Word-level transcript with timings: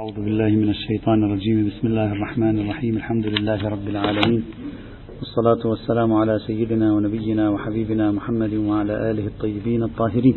أعوذ 0.00 0.14
بالله 0.14 0.48
من 0.48 0.70
الشيطان 0.70 1.24
الرجيم. 1.24 1.66
بسم 1.68 1.86
الله 1.86 2.12
الرحمن 2.12 2.58
الرحيم. 2.58 2.96
الحمد 2.96 3.26
لله 3.26 3.68
رب 3.68 3.88
العالمين. 3.88 4.42
والصلاة 5.18 5.66
والسلام 5.70 6.12
على 6.12 6.38
سيدنا 6.46 6.92
ونبينا 6.94 7.50
وحبيبنا 7.50 8.12
محمد 8.12 8.54
وعلى 8.54 9.10
آله 9.10 9.26
الطيبين 9.26 9.82
الطاهرين. 9.82 10.36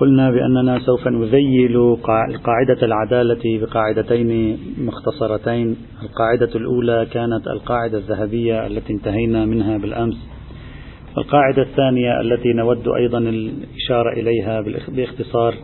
قلنا 0.00 0.30
بأننا 0.30 0.78
سوف 0.78 1.08
نذيل 1.08 1.96
قاعدة 2.48 2.80
العدالة 2.82 3.44
بقاعدتين 3.60 4.58
مختصرتين. 4.78 5.76
القاعدة 6.02 6.52
الأولى 6.54 7.06
كانت 7.10 7.46
القاعدة 7.46 7.98
الذهبية 7.98 8.66
التي 8.66 8.92
انتهينا 8.92 9.44
منها 9.44 9.78
بالأمس. 9.78 10.18
القاعدة 11.18 11.62
الثانية 11.62 12.20
التي 12.20 12.52
نود 12.52 12.88
أيضا 12.88 13.18
الإشارة 13.18 14.12
إليها 14.12 14.60
باختصار 14.88 15.54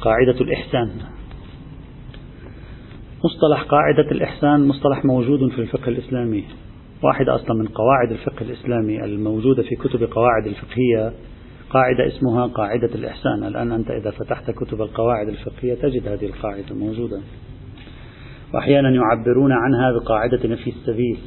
قاعدة 0.00 0.40
الإحسان. 0.40 0.90
مصطلح 3.24 3.62
قاعدة 3.62 4.10
الإحسان 4.10 4.68
مصطلح 4.68 5.04
موجود 5.04 5.50
في 5.52 5.58
الفقه 5.58 5.88
الإسلامي. 5.88 6.44
واحدة 7.02 7.34
أصلا 7.34 7.56
من 7.56 7.66
قواعد 7.66 8.10
الفقه 8.10 8.42
الإسلامي 8.42 9.04
الموجودة 9.04 9.62
في 9.62 9.76
كتب 9.76 10.04
قواعد 10.04 10.46
الفقهية 10.46 11.12
قاعدة 11.70 12.06
اسمها 12.06 12.46
قاعدة 12.46 12.94
الإحسان. 12.94 13.44
الآن 13.44 13.72
أنت 13.72 13.90
إذا 13.90 14.10
فتحت 14.10 14.50
كتب 14.50 14.82
القواعد 14.82 15.28
الفقهية 15.28 15.74
تجد 15.74 16.08
هذه 16.08 16.26
القاعدة 16.26 16.74
موجودة. 16.74 17.20
وأحيانا 18.54 18.90
يعبرون 18.90 19.52
عنها 19.52 19.92
بقاعدة 19.92 20.48
نفي 20.48 20.70
السبيل. 20.70 21.18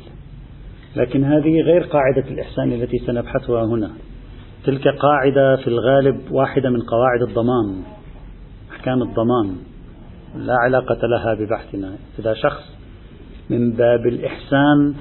لكن 0.96 1.24
هذه 1.24 1.62
غير 1.62 1.84
قاعدة 1.84 2.28
الإحسان 2.32 2.72
التي 2.72 2.98
سنبحثها 2.98 3.66
هنا. 3.66 3.92
تلك 4.66 4.88
قاعدة 4.88 5.56
في 5.56 5.68
الغالب 5.68 6.32
واحدة 6.32 6.70
من 6.70 6.82
قواعد 6.82 7.22
الضمان 7.22 7.84
أحكام 8.72 9.02
الضمان. 9.02 9.56
لا 10.36 10.56
علاقة 10.66 11.08
لها 11.08 11.34
ببحثنا. 11.34 11.96
إذا 12.20 12.34
شخص 12.34 12.64
من 13.50 13.72
باب 13.72 14.08
الإحسان 14.08 14.96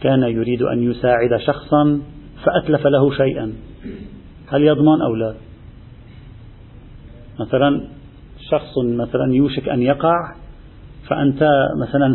كان 0.00 0.22
يريد 0.22 0.62
أن 0.62 0.82
يساعد 0.82 1.36
شخصا 1.36 2.00
فأتلف 2.44 2.86
له 2.86 3.10
شيئا. 3.16 3.52
هل 4.48 4.62
يضمن 4.62 5.02
أو 5.02 5.14
لا؟ 5.14 5.34
مثلا 7.40 7.88
شخص 8.50 8.78
مثلا 8.78 9.34
يوشك 9.34 9.68
أن 9.68 9.82
يقع 9.82 10.34
فأنت 11.08 11.48
مثلا 11.80 12.06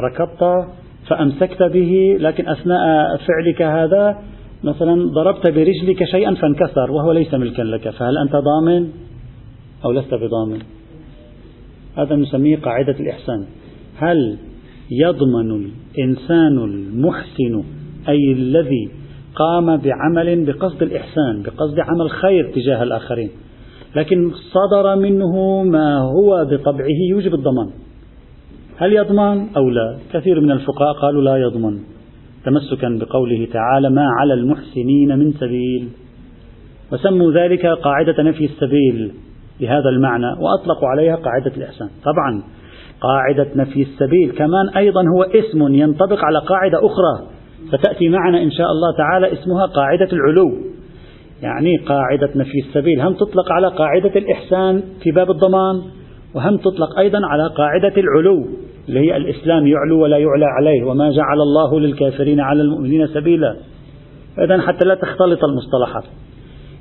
ركضت 0.00 0.68
فأمسكت 1.08 1.62
به 1.62 2.16
لكن 2.20 2.48
أثناء 2.48 3.16
فعلك 3.16 3.62
هذا 3.62 4.18
مثلا 4.64 5.10
ضربت 5.10 5.50
برجلك 5.50 6.04
شيئا 6.04 6.34
فانكسر 6.34 6.90
وهو 6.90 7.12
ليس 7.12 7.34
ملكا 7.34 7.62
لك 7.62 7.90
فهل 7.90 8.18
أنت 8.18 8.32
ضامن 8.32 8.88
أو 9.84 9.92
لست 9.92 10.14
بضامن؟ 10.14 10.58
هذا 11.96 12.16
نسميه 12.16 12.56
قاعدة 12.56 13.00
الإحسان. 13.00 13.46
هل 13.96 14.38
يضمن 14.90 15.70
الإنسان 15.96 16.58
المحسن 16.58 17.62
أي 18.08 18.32
الذي 18.32 18.90
قام 19.34 19.76
بعمل 19.76 20.44
بقصد 20.44 20.82
الإحسان 20.82 21.42
بقصد 21.42 21.80
عمل 21.80 22.10
خير 22.10 22.52
تجاه 22.54 22.82
الآخرين 22.82 23.30
لكن 23.96 24.30
صدر 24.30 24.96
منه 24.96 25.62
ما 25.62 25.98
هو 25.98 26.46
بطبعه 26.50 26.98
يوجب 27.10 27.34
الضمان؟ 27.34 27.70
هل 28.80 28.92
يضمن 28.92 29.46
أو 29.56 29.70
لا؟ 29.70 29.96
كثير 30.12 30.40
من 30.40 30.50
الفقهاء 30.50 30.92
قالوا 30.92 31.22
لا 31.22 31.36
يضمن. 31.36 31.78
تمسكا 32.44 32.88
بقوله 33.00 33.48
تعالى 33.52 33.90
ما 33.90 34.06
على 34.20 34.34
المحسنين 34.34 35.18
من 35.18 35.32
سبيل. 35.32 35.88
وسموا 36.92 37.32
ذلك 37.32 37.66
قاعدة 37.66 38.22
نفي 38.22 38.44
السبيل 38.44 39.12
بهذا 39.60 39.88
المعنى 39.88 40.26
وأطلقوا 40.26 40.88
عليها 40.88 41.16
قاعدة 41.16 41.52
الإحسان. 41.56 41.88
طبعا 42.04 42.42
قاعدة 43.00 43.48
نفي 43.56 43.82
السبيل. 43.82 44.32
كمان 44.32 44.68
أيضا 44.76 45.02
هو 45.16 45.22
اسم 45.22 45.74
ينطبق 45.74 46.24
على 46.24 46.38
قاعدة 46.38 46.78
أخرى. 46.78 47.26
ستأتي 47.68 48.08
معنا 48.08 48.42
إن 48.42 48.50
شاء 48.50 48.66
الله 48.66 48.96
تعالى 48.96 49.32
اسمها 49.32 49.66
قاعدة 49.66 50.08
العلو. 50.12 50.56
يعني 51.42 51.76
قاعدة 51.76 52.30
نفي 52.36 52.58
السبيل. 52.68 53.00
هم 53.00 53.14
تطلق 53.14 53.52
على 53.52 53.68
قاعدة 53.68 54.12
الإحسان 54.16 54.82
في 55.02 55.10
باب 55.10 55.30
الضمان 55.30 55.82
وهم 56.34 56.56
تطلق 56.56 56.98
أيضا 56.98 57.26
على 57.26 57.46
قاعدة 57.46 57.92
العلو. 57.96 58.67
اللي 58.88 59.00
هي 59.00 59.16
الإسلام 59.16 59.66
يعلو 59.66 60.02
ولا 60.02 60.18
يعلى 60.18 60.44
عليه 60.44 60.84
وما 60.84 61.10
جعل 61.10 61.40
الله 61.40 61.80
للكافرين 61.80 62.40
على 62.40 62.62
المؤمنين 62.62 63.06
سبيلا. 63.06 63.56
إذا 64.44 64.60
حتى 64.60 64.84
لا 64.84 64.94
تختلط 64.94 65.44
المصطلحات. 65.44 66.04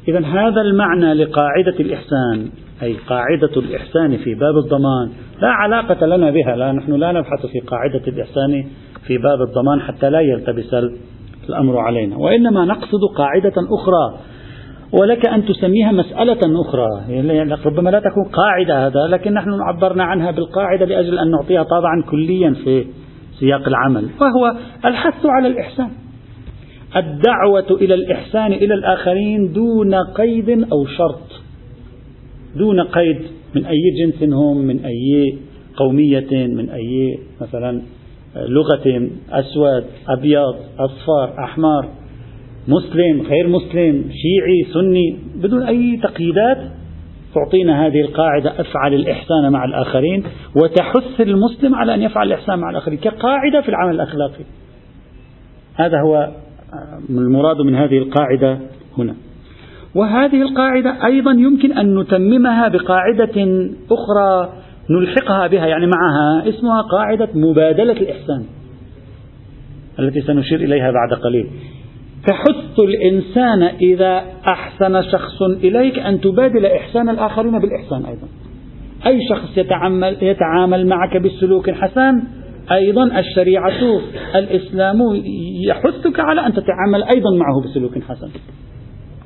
إذا 0.07 0.19
هذا 0.19 0.61
المعنى 0.61 1.13
لقاعدة 1.13 1.79
الإحسان 1.79 2.49
أي 2.83 2.95
قاعدة 3.09 3.51
الإحسان 3.57 4.17
في 4.17 4.35
باب 4.35 4.57
الضمان 4.57 5.09
لا 5.41 5.47
علاقة 5.47 6.05
لنا 6.05 6.31
بها. 6.31 6.55
لا 6.55 6.71
نحن 6.71 6.93
لا 6.93 7.11
نبحث 7.11 7.45
في 7.45 7.59
قاعدة 7.59 8.01
الإحسان 8.07 8.65
في 9.07 9.17
باب 9.17 9.41
الضمان 9.41 9.81
حتى 9.81 10.09
لا 10.09 10.19
يلتبس 10.19 10.75
الأمر 11.49 11.77
علينا. 11.77 12.17
وإنما 12.17 12.65
نقصد 12.65 13.01
قاعدة 13.17 13.53
أخرى 13.57 14.19
ولك 14.91 15.27
أن 15.27 15.45
تسميها 15.45 15.91
مسألة 15.91 16.61
أخرى. 16.61 17.13
يعني 17.13 17.53
ربما 17.65 17.89
لا 17.89 17.99
تكون 17.99 18.23
قاعدة 18.33 18.87
هذا 18.87 19.07
لكن 19.07 19.33
نحن 19.33 19.49
عبرنا 19.61 20.03
عنها 20.03 20.31
بالقاعدة 20.31 20.85
لأجل 20.85 21.19
أن 21.19 21.31
نعطيها 21.31 21.63
طابعا 21.63 22.03
كليا 22.09 22.53
في 22.63 22.85
سياق 23.39 23.67
العمل 23.67 24.09
وهو 24.21 24.55
الحث 24.85 25.25
على 25.25 25.47
الإحسان. 25.47 25.89
الدعوة 26.95 27.71
إلى 27.81 27.93
الإحسان 27.93 28.53
إلى 28.53 28.73
الآخرين 28.73 29.53
دون 29.53 29.95
قيد 29.95 30.49
أو 30.49 30.85
شرط. 30.85 31.41
دون 32.55 32.81
قيد 32.81 33.21
من 33.55 33.65
أي 33.65 33.81
جنس 33.99 34.33
هم 34.33 34.57
من 34.57 34.85
أي 34.85 35.37
قومية 35.77 36.47
من 36.47 36.69
أي 36.69 37.19
مثلا 37.41 37.81
لغة 38.35 39.09
أسود 39.31 39.83
أبيض 40.09 40.55
أصفر 40.79 41.43
أحمر. 41.43 41.89
مسلم 42.67 43.21
غير 43.21 43.47
مسلم 43.47 44.03
شيعي 44.11 44.73
سني 44.73 45.17
بدون 45.35 45.63
أي 45.63 45.99
تقييدات 46.03 46.57
تعطينا 47.35 47.87
هذه 47.87 48.01
القاعدة 48.01 48.61
أفعل 48.61 48.93
الإحسان 48.93 49.51
مع 49.51 49.65
الآخرين 49.65 50.23
وتحث 50.55 51.21
المسلم 51.21 51.75
على 51.75 51.93
أن 51.93 52.01
يفعل 52.01 52.27
الإحسان 52.27 52.59
مع 52.59 52.69
الآخرين 52.69 52.97
كقاعدة 52.97 53.61
في 53.61 53.69
العمل 53.69 53.95
الأخلاقي. 53.95 54.43
هذا 55.75 56.01
هو 56.01 56.31
المراد 57.09 57.61
من 57.61 57.75
هذه 57.75 57.97
القاعدة 57.97 58.59
هنا. 58.97 59.15
وهذه 59.95 60.41
القاعدة 60.41 61.05
أيضا 61.05 61.31
يمكن 61.31 61.77
أن 61.77 61.99
نتممها 61.99 62.67
بقاعدة 62.67 63.67
أخرى 63.91 64.53
نلحقها 64.89 65.47
بها 65.47 65.67
يعني 65.67 65.85
معها 65.85 66.49
اسمها 66.49 66.81
قاعدة 66.81 67.29
مبادلة 67.33 67.93
الإحسان 67.93 68.45
التي 69.99 70.21
سنشير 70.21 70.59
إليها 70.59 70.91
بعد 70.91 71.13
قليل. 71.13 71.47
تحث 72.27 72.79
الإنسان 72.79 73.63
إذا 73.63 74.23
أحسن 74.47 75.01
شخص 75.01 75.41
إليك 75.41 75.99
أن 75.99 76.21
تبادل 76.21 76.65
إحسان 76.65 77.09
الآخرين 77.09 77.59
بالإحسان 77.59 78.05
أيضا. 78.05 78.27
أي 79.05 79.19
شخص 79.29 79.57
يتعامل, 79.57 80.17
يتعامل 80.21 80.87
معك 80.87 81.17
بسلوك 81.17 81.69
حسن 81.69 82.23
أيضا 82.71 83.19
الشريعة 83.19 84.01
الإسلام 84.35 84.97
يحثك 85.67 86.19
على 86.19 86.45
أن 86.45 86.53
تتعامل 86.53 87.03
أيضا 87.03 87.29
معه 87.35 87.61
بسلوك 87.65 88.03
حسن. 88.03 88.29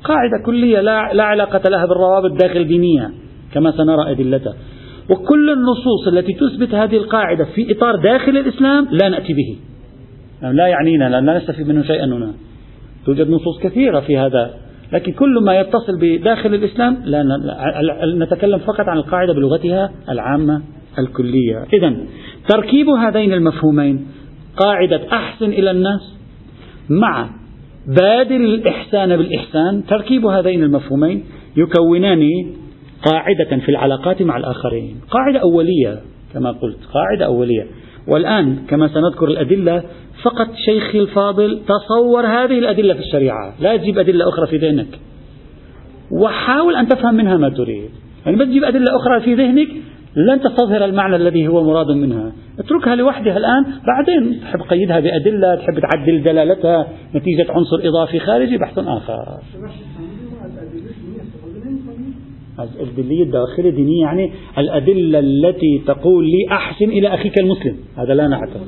قاعدة 0.04 0.44
كلية 0.46 0.80
لا, 0.80 1.12
لا 1.12 1.24
علاقة 1.24 1.68
لها 1.68 1.86
بالروابط 1.86 2.42
داخل 2.42 2.60
الدينية 2.60 3.10
كما 3.54 3.70
سنرى 3.70 4.10
أدلتها 4.10 4.54
وكل 5.10 5.50
النصوص 5.50 6.08
التي 6.12 6.32
تثبت 6.32 6.74
هذه 6.74 6.96
القاعدة 6.96 7.44
في 7.44 7.72
إطار 7.72 7.96
داخل 7.96 8.36
الإسلام 8.36 8.88
لا 8.90 9.08
نأتي 9.08 9.32
به. 9.32 9.56
لا 10.52 10.66
يعنينا 10.66 11.20
لا 11.20 11.38
نستفيد 11.38 11.68
منه 11.68 11.82
شيئا 11.82 12.04
هنا. 12.04 12.32
توجد 13.06 13.30
نصوص 13.30 13.58
كثيرة 13.62 14.00
في 14.00 14.18
هذا. 14.18 14.54
لكن 14.92 15.12
كل 15.12 15.44
ما 15.44 15.60
يتصل 15.60 15.98
بداخل 16.00 16.54
الإسلام 16.54 17.02
لا 17.04 17.22
نتكلم 18.18 18.58
فقط 18.58 18.88
عن 18.88 18.96
القاعدة 18.96 19.32
بلغتها 19.32 19.92
العامة 20.08 20.62
الكلية. 20.98 21.66
إذا 21.72 21.96
تركيب 22.48 22.88
هذين 22.88 23.32
المفهومين 23.32 24.06
قاعدة 24.56 25.00
أحسن 25.12 25.44
إلى 25.44 25.70
الناس 25.70 26.14
مع 26.90 27.30
بادل 27.86 28.44
الإحسان 28.44 29.16
بالإحسان 29.16 29.84
تركيب 29.86 30.26
هذين 30.26 30.62
المفهومين 30.62 31.24
يكونان 31.56 32.28
قاعدة 33.06 33.64
في 33.64 33.68
العلاقات 33.68 34.22
مع 34.22 34.36
الآخرين. 34.36 35.00
قاعدة 35.10 35.38
أولية 35.38 36.00
كما 36.34 36.50
قلت 36.50 36.78
قاعدة 36.94 37.24
أولية. 37.24 37.66
والآن 38.08 38.56
كما 38.68 38.88
سنذكر 38.88 39.26
الأدلة 39.26 39.82
فقط 40.22 40.48
شيخي 40.54 40.98
الفاضل 40.98 41.60
تصور 41.68 42.26
هذه 42.26 42.58
الأدلة 42.58 42.94
في 42.94 43.00
الشريعة. 43.00 43.54
لا 43.60 43.76
تجيب 43.76 43.98
أدلة 43.98 44.28
أخرى 44.28 44.46
في 44.46 44.56
ذهنك. 44.56 44.98
وحاول 46.10 46.76
أن 46.76 46.88
تفهم 46.88 47.14
منها 47.14 47.36
ما 47.36 47.48
تريد. 47.48 47.90
يعني 48.26 48.36
بس 48.36 48.46
تجيب 48.46 48.64
أدلة 48.64 48.96
أخرى 48.96 49.20
في 49.20 49.34
ذهنك 49.34 49.68
لن 50.16 50.40
تستظهر 50.40 50.84
المعنى 50.84 51.16
الذي 51.16 51.48
هو 51.48 51.64
مراد 51.64 51.90
منها. 51.90 52.32
اتركها 52.58 52.94
لوحدها 52.94 53.36
الآن 53.36 53.64
بعدين 53.86 54.40
تحب 54.40 54.60
قيدها 54.60 55.00
بأدلة 55.00 55.54
تحب 55.54 55.80
تعدل 55.80 56.22
دلالتها 56.22 56.88
نتيجة 57.14 57.46
عنصر 57.52 57.88
إضافي 57.88 58.18
خارجي 58.20 58.58
بحث 58.58 58.78
آخر. 58.78 59.38
الدلية 62.60 63.22
الداخلية 63.22 63.70
دينية 63.70 64.02
يعني 64.02 64.32
الأدلة 64.58 65.18
التي 65.18 65.82
تقول 65.86 66.24
لي 66.24 66.54
أحسن 66.56 66.84
إلى 66.84 67.14
أخيك 67.14 67.38
المسلم. 67.38 67.76
هذا 67.96 68.14
لا 68.14 68.28
نعتقد. 68.28 68.66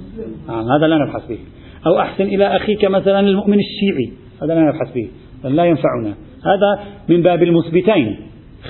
نعم 0.48 0.64
هذا 0.68 0.86
لا 0.86 0.98
نبحث 0.98 1.28
به. 1.28 1.38
أو 1.86 1.98
أحسن 1.98 2.24
إلى 2.24 2.56
أخيك 2.56 2.84
مثلا 2.84 3.20
المؤمن 3.20 3.58
الشيعي. 3.58 4.12
هذا 4.42 4.54
لا 4.54 4.60
نبحث 4.60 4.94
به. 4.94 5.08
لا 5.44 5.64
ينفعنا. 5.64 6.14
هذا 6.44 6.84
من 7.08 7.22
باب 7.22 7.42
المثبتين. 7.42 8.16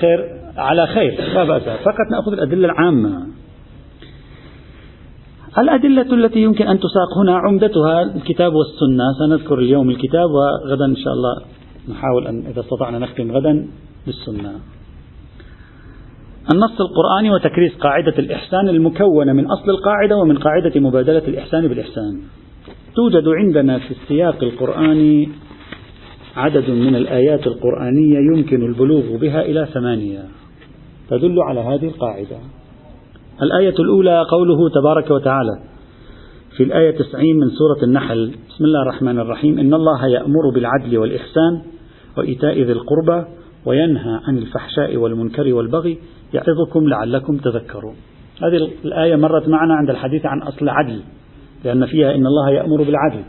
خير 0.01 0.29
على 0.57 0.87
خير. 0.87 1.33
لا 1.33 1.43
بأس. 1.43 1.61
فقط 1.61 2.11
نأخذ 2.11 2.33
الأدلة 2.33 2.65
العامة. 2.65 3.27
الأدلة 5.57 6.13
التي 6.13 6.39
يمكن 6.39 6.67
أن 6.67 6.79
تساق 6.79 7.17
هنا 7.21 7.37
عمدتها 7.37 8.01
الكتاب 8.01 8.53
والسنة. 8.53 9.03
سنذكر 9.19 9.59
اليوم 9.59 9.89
الكتاب 9.89 10.29
وغدا 10.29 10.85
إن 10.85 10.95
شاء 10.95 11.13
الله 11.13 11.35
نحاول 11.89 12.27
أن 12.27 12.45
إذا 12.51 12.61
استطعنا 12.61 12.99
نختم 12.99 13.31
غدا 13.31 13.67
بالسنة. 14.05 14.51
النص 16.51 16.81
القرآني 16.81 17.31
وتكريس 17.31 17.75
قاعدة 17.75 18.13
الإحسان 18.19 18.69
المكونة 18.69 19.33
من 19.33 19.45
أصل 19.45 19.69
القاعدة 19.69 20.17
ومن 20.17 20.37
قاعدة 20.37 20.79
مبادلة 20.79 21.27
الإحسان 21.27 21.67
بالإحسان. 21.67 22.19
توجد 22.95 23.27
عندنا 23.27 23.79
في 23.79 23.91
السياق 23.91 24.43
القرآني 24.43 25.29
عدد 26.35 26.69
من 26.69 26.95
الآيات 26.95 27.47
القرآنية 27.47 28.17
يمكن 28.35 28.65
البلوغ 28.65 29.17
بها 29.21 29.41
إلى 29.41 29.67
ثمانية. 29.73 30.23
تدل 31.09 31.41
على 31.41 31.59
هذه 31.59 31.87
القاعدة. 31.87 32.37
الآية 33.41 33.75
الأولى 33.79 34.25
قوله 34.31 34.69
تبارك 34.69 35.11
وتعالى 35.11 35.59
في 36.57 36.63
الآية 36.63 36.91
90 36.91 37.39
من 37.39 37.49
سورة 37.49 37.83
النحل. 37.83 38.31
بسم 38.49 38.65
الله 38.65 38.81
الرحمن 38.81 39.19
الرحيم. 39.19 39.59
إن 39.59 39.73
الله 39.73 40.07
يأمر 40.07 40.49
بالعدل 40.53 40.97
والإحسان 40.97 41.61
وإيتاء 42.17 42.61
ذي 42.61 42.71
القربى 42.71 43.25
وينهى 43.65 44.19
عن 44.27 44.37
الفحشاء 44.37 44.97
والمنكر 44.97 45.53
والبغي 45.53 45.97
يعظكم 46.35 46.89
لعلكم 46.89 47.37
تذكرون. 47.37 47.95
هذه 48.43 48.69
الآية 48.85 49.15
مرت 49.15 49.47
معنا 49.47 49.75
عند 49.75 49.89
الحديث 49.89 50.25
عن 50.25 50.41
أصل 50.41 50.57
العدل 50.61 51.01
لأن 51.65 51.85
فيها 51.85 52.15
إن 52.15 52.25
الله 52.27 52.49
يأمر 52.49 52.83
بالعدل. 52.83 53.23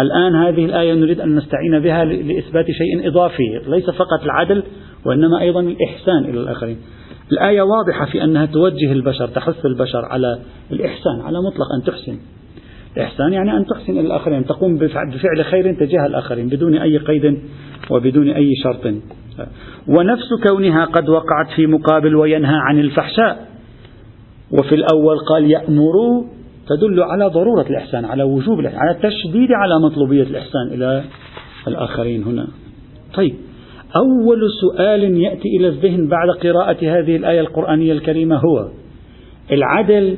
الآن 0.00 0.34
هذه 0.34 0.64
الآية 0.64 0.94
نريد 0.94 1.20
أن 1.20 1.36
نستعين 1.36 1.80
بها 1.80 2.04
لإثبات 2.04 2.66
شيء 2.70 3.08
إضافي 3.08 3.60
ليس 3.66 3.90
فقط 3.90 4.22
العدل 4.22 4.62
وإنما 5.04 5.40
أيضا 5.40 5.60
الإحسان 5.60 6.24
إلى 6.24 6.40
الآخرين. 6.40 6.78
الآية 7.32 7.62
واضحة 7.62 8.12
في 8.12 8.24
أنها 8.24 8.46
توجه 8.46 8.92
البشر 8.92 9.28
تحث 9.28 9.66
البشر 9.66 10.04
على 10.04 10.38
الإحسان 10.70 11.20
على 11.20 11.38
مطلق 11.38 11.66
أن 11.78 11.82
تحسن. 11.86 12.18
الإحسان 12.96 13.32
يعني 13.32 13.56
أن 13.56 13.66
تحسن 13.66 13.92
إلى 13.92 14.00
الآخرين 14.00 14.46
تقوم 14.46 14.78
بفعل 14.78 15.44
خير 15.44 15.74
تجاه 15.74 16.06
الآخرين 16.06 16.48
بدون 16.48 16.74
أي 16.76 16.98
قيد 16.98 17.38
وبدون 17.90 18.28
أي 18.28 18.54
شرط. 18.62 18.94
ونفس 19.88 20.28
كونها 20.48 20.84
قد 20.84 21.08
وقعت 21.08 21.50
في 21.56 21.66
مقابل 21.66 22.16
وينهى 22.16 22.56
عن 22.56 22.78
الفحشاء. 22.78 23.48
وفي 24.50 24.74
الأول 24.74 25.18
قال 25.18 25.50
يأمر 25.50 26.24
تدل 26.68 27.02
على 27.02 27.26
ضرورة 27.26 27.66
الإحسان 27.70 28.04
على 28.04 28.22
وجوب 28.22 28.60
الإحسان 28.60 28.80
على 28.80 28.90
التشديد 28.90 29.48
على 29.52 29.74
مطلوبية 29.84 30.22
الإحسان 30.22 30.66
إلى 30.72 31.04
الآخرين 31.68 32.22
هنا. 32.22 32.46
طيب 33.14 33.34
أول 33.96 34.40
سؤال 34.60 35.02
يأتي 35.02 35.48
إلى 35.56 35.68
الذهن 35.68 36.08
بعد 36.08 36.28
قراءة 36.28 36.98
هذه 36.98 37.16
الآية 37.16 37.40
القرآنية 37.40 37.92
الكريمة 37.92 38.36
هو 38.36 38.68
العدل 39.52 40.16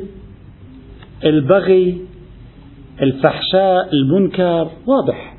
البغي 1.24 2.00
الفحشاء 3.02 3.88
المنكر 3.92 4.70
واضح؟ 4.86 5.31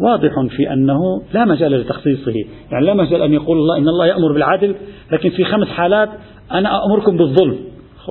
واضح 0.00 0.32
في 0.56 0.72
أنه 0.72 1.22
لا 1.34 1.44
مجال 1.44 1.72
لتخصيصه. 1.72 2.32
يعني 2.72 2.86
لا 2.86 2.94
مجال 2.94 3.22
أن 3.22 3.32
يقول 3.32 3.58
الله 3.58 3.78
إن 3.78 3.88
الله 3.88 4.06
يأمر 4.06 4.32
بالعدل 4.32 4.74
لكن 5.12 5.30
في 5.30 5.44
خمس 5.44 5.68
حالات 5.68 6.08
أنا 6.52 6.84
أمركم 6.84 7.16
بالظلم. 7.16 7.58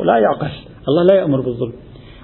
لا 0.06 0.18
يعقل. 0.18 0.48
الله 0.88 1.04
لا 1.04 1.16
يأمر 1.16 1.42
بالظلم. 1.42 1.74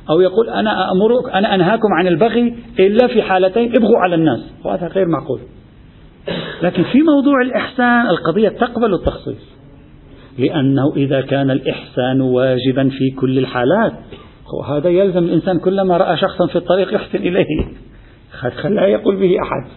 أو 0.09 0.21
يقول 0.21 0.49
أنا 0.49 0.91
أمرك 0.91 1.29
أنا 1.33 1.55
أنهاكم 1.55 1.87
عن 1.99 2.07
البغي 2.07 2.55
إلا 2.79 3.07
في 3.07 3.21
حالتين 3.21 3.75
ابغوا 3.75 3.97
على 3.97 4.15
الناس. 4.15 4.39
وهذا 4.65 4.87
غير 4.87 5.07
معقول. 5.07 5.39
لكن 6.61 6.83
في 6.83 7.01
موضوع 7.01 7.41
الإحسان 7.41 8.09
القضية 8.09 8.49
تقبل 8.49 8.93
التخصيص. 8.93 9.59
لأنه 10.37 10.93
إذا 10.95 11.21
كان 11.21 11.51
الإحسان 11.51 12.21
واجبا 12.21 12.89
في 12.89 13.11
كل 13.19 13.39
الحالات 13.39 13.93
وهذا 14.59 14.89
يلزم 14.89 15.23
الإنسان 15.23 15.59
كلما 15.59 15.97
رأى 15.97 16.17
شخصا 16.17 16.47
في 16.47 16.55
الطريق 16.55 16.93
يحسن 16.93 17.17
إليه. 17.17 17.45
لا 18.65 18.87
يقول 18.87 19.15
به 19.15 19.35
أحد. 19.43 19.69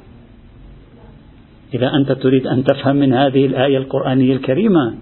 إذا 1.75 1.91
أنت 1.95 2.13
تريد 2.13 2.47
أن 2.47 2.65
تفهم 2.65 2.97
من 2.97 3.13
هذه 3.13 3.47
الآية 3.47 3.79
القرآنية 3.79 4.33
الكريمة 4.33 4.95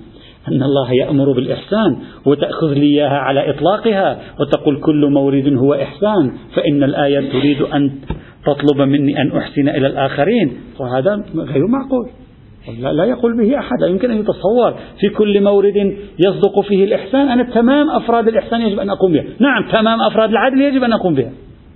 أن 0.48 0.62
الله 0.62 0.92
يأمر 0.92 1.32
بالإحسان 1.32 1.96
وتأخذ 2.26 2.72
لي 2.72 2.86
إياها 2.86 3.18
على 3.18 3.50
إطلاقها 3.50 4.20
وتقول 4.40 4.80
كل 4.80 5.10
مورد 5.10 5.56
هو 5.56 5.74
إحسان 5.74 6.32
فإن 6.54 6.82
الآية 6.82 7.32
تريد 7.32 7.62
أن 7.62 7.90
تطلب 8.46 8.88
مني 8.88 9.22
أن 9.22 9.36
أحسن 9.36 9.68
إلى 9.68 9.86
الآخرين 9.86 10.52
وهذا 10.80 11.24
غير 11.34 11.66
معقول. 11.66 12.10
لا, 12.80 12.92
لا 12.92 13.04
يقول 13.04 13.36
به 13.36 13.58
أحد 13.58 13.80
لا 13.80 13.86
يمكن 13.86 14.10
أن 14.10 14.18
يتصور 14.18 14.74
في 15.00 15.08
كل 15.08 15.42
مورد 15.42 15.96
يصدق 16.18 16.60
فيه 16.60 16.84
الإحسان 16.84 17.28
أنا 17.28 17.42
تمام 17.42 17.90
أفراد 17.90 18.28
الإحسان 18.28 18.60
يجب 18.60 18.78
أن 18.78 18.90
أقوم 18.90 19.12
بها. 19.12 19.24
نعم 19.38 19.70
تمام 19.72 20.00
أفراد 20.00 20.30
العدل 20.30 20.60
يجب 20.60 20.84
أن 20.84 20.92
أقوم 20.92 21.14
بها. 21.14 21.30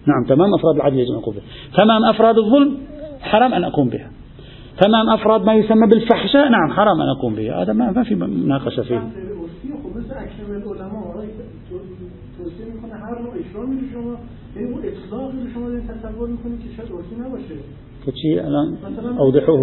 نعم 0.06 0.24
تمام. 0.24 0.54
أفراد 0.54 0.76
العدل 0.76 0.98
يجب 0.98 1.10
أن 1.10 1.18
أقوم 1.18 1.34
بها. 1.34 1.44
تمام. 1.76 2.04
أفراد 2.04 2.38
الظلم 2.38 2.78
حرام 3.20 3.54
أن 3.54 3.64
أقوم 3.64 3.88
بها. 3.88 4.10
تمام. 4.80 5.10
أفراد 5.10 5.44
ما 5.44 5.54
يسمى 5.54 5.86
بالفحشاء 5.86 6.48
نعم 6.48 6.70
حرام 6.70 7.00
أن 7.00 7.08
أقوم 7.08 7.34
به 7.34 7.62
هذا 7.62 7.72
ما 7.72 8.02
في 8.02 8.14
مناقشة 8.14 8.82
فيه. 8.82 9.02
فشي 18.06 18.40
الان 18.40 18.76
اوضحوه 19.18 19.60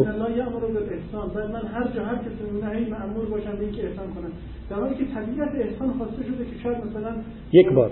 من 1.54 1.64
هر 1.74 1.88
جا 1.96 2.04
هر 2.04 2.16
کسی 2.16 2.44
باشن 3.32 3.52
به 3.52 3.64
اینکه 3.64 3.88
احسان 3.88 4.08
کنن 4.16 4.32
در 4.70 4.76
حالی 4.76 4.96
که 4.96 5.06
طبیعت 5.06 5.52
احسان 5.56 5.94
خواسته 5.98 6.24
شده 6.24 6.46
که 6.46 6.64
شاید 6.64 6.78
مثلا 6.78 7.12
یک 7.54 7.70
بار 7.74 7.92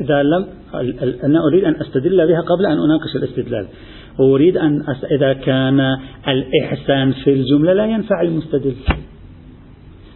إذا 0.00 0.22
لم 0.22 0.46
أنا 1.24 1.40
أريد 1.48 1.64
أن 1.64 1.74
أستدل 1.80 2.26
بها 2.26 2.40
قبل 2.40 2.66
أن 2.66 2.78
أناقش 2.78 3.16
الاستدلال. 3.16 3.66
أريد 4.20 4.56
أن 4.56 4.80
أس... 4.88 5.04
إذا 5.04 5.32
كان 5.32 5.96
الإحسان 6.28 7.12
في 7.12 7.32
الجملة 7.32 7.72
لا 7.72 7.86
ينفع 7.86 8.20
المستدل. 8.20 8.74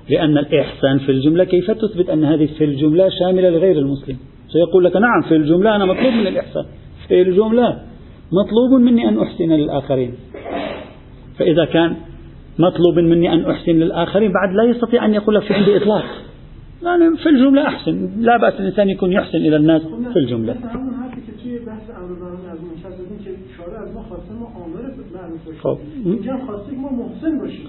لأن 0.08 0.38
الإحسان 0.38 0.98
في 0.98 1.12
الجملة 1.12 1.44
كيف 1.44 1.70
تثبت 1.70 2.11
أن 2.11 2.25
هذه 2.25 2.49
في 2.59 2.64
الجملة 2.64 3.09
شاملة 3.09 3.50
لغير 3.50 3.78
المسلم؟ 3.78 4.16
سيقول 4.49 4.85
لك 4.85 4.97
نعم 4.97 5.23
في 5.28 5.37
الجملة 5.37 5.76
أنا 5.76 5.85
مطلوب 5.85 6.12
من 6.12 6.26
الإحسان. 6.26 6.64
في 7.09 7.23
الجملة 7.23 7.78
مطلوب 8.32 8.80
مني 8.80 9.09
أن 9.09 9.18
أحسن 9.18 9.52
للآخرين. 9.52 10.14
فإذا 11.38 11.64
كان 11.64 11.97
مطلوب 12.59 12.99
مني 12.99 13.32
أن 13.32 13.44
أحسن 13.50 13.73
للآخرين 13.73 14.32
بعد 14.32 14.54
لا 14.54 14.70
يستطيع 14.70 15.04
أن 15.04 15.14
يقول 15.14 15.42
في 15.42 15.54
عندي 15.54 15.76
إطلاق. 15.76 16.04
يعني 16.82 17.16
في 17.16 17.28
الجملة 17.28 17.66
أحسن. 17.66 18.10
لا 18.18 18.37
بأس 18.37 18.60
الإنسان 18.60 18.90
يكون 18.90 19.12
يحسن 19.12 19.38
إلى 19.38 19.56
الناس 19.56 19.82
في 19.82 20.18
الجملة. 20.18 20.54
خب 25.62 25.78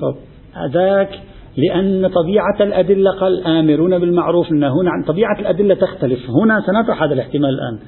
خب. 0.01 0.15
هذاك 0.53 1.19
لأن 1.57 2.07
طبيعة 2.07 2.57
الأدلة 2.61 3.11
قال 3.11 3.43
آمرون 3.47 3.99
بالمعروف 3.99 4.51
نهون 4.51 4.87
عن 4.87 5.03
طبيعة 5.03 5.39
الأدلة 5.39 5.75
تختلف. 5.75 6.29
هنا 6.29 6.61
سنطرح 6.61 7.03
هذا 7.03 7.13
الاحتمال 7.13 7.49
الآن. 7.49 7.79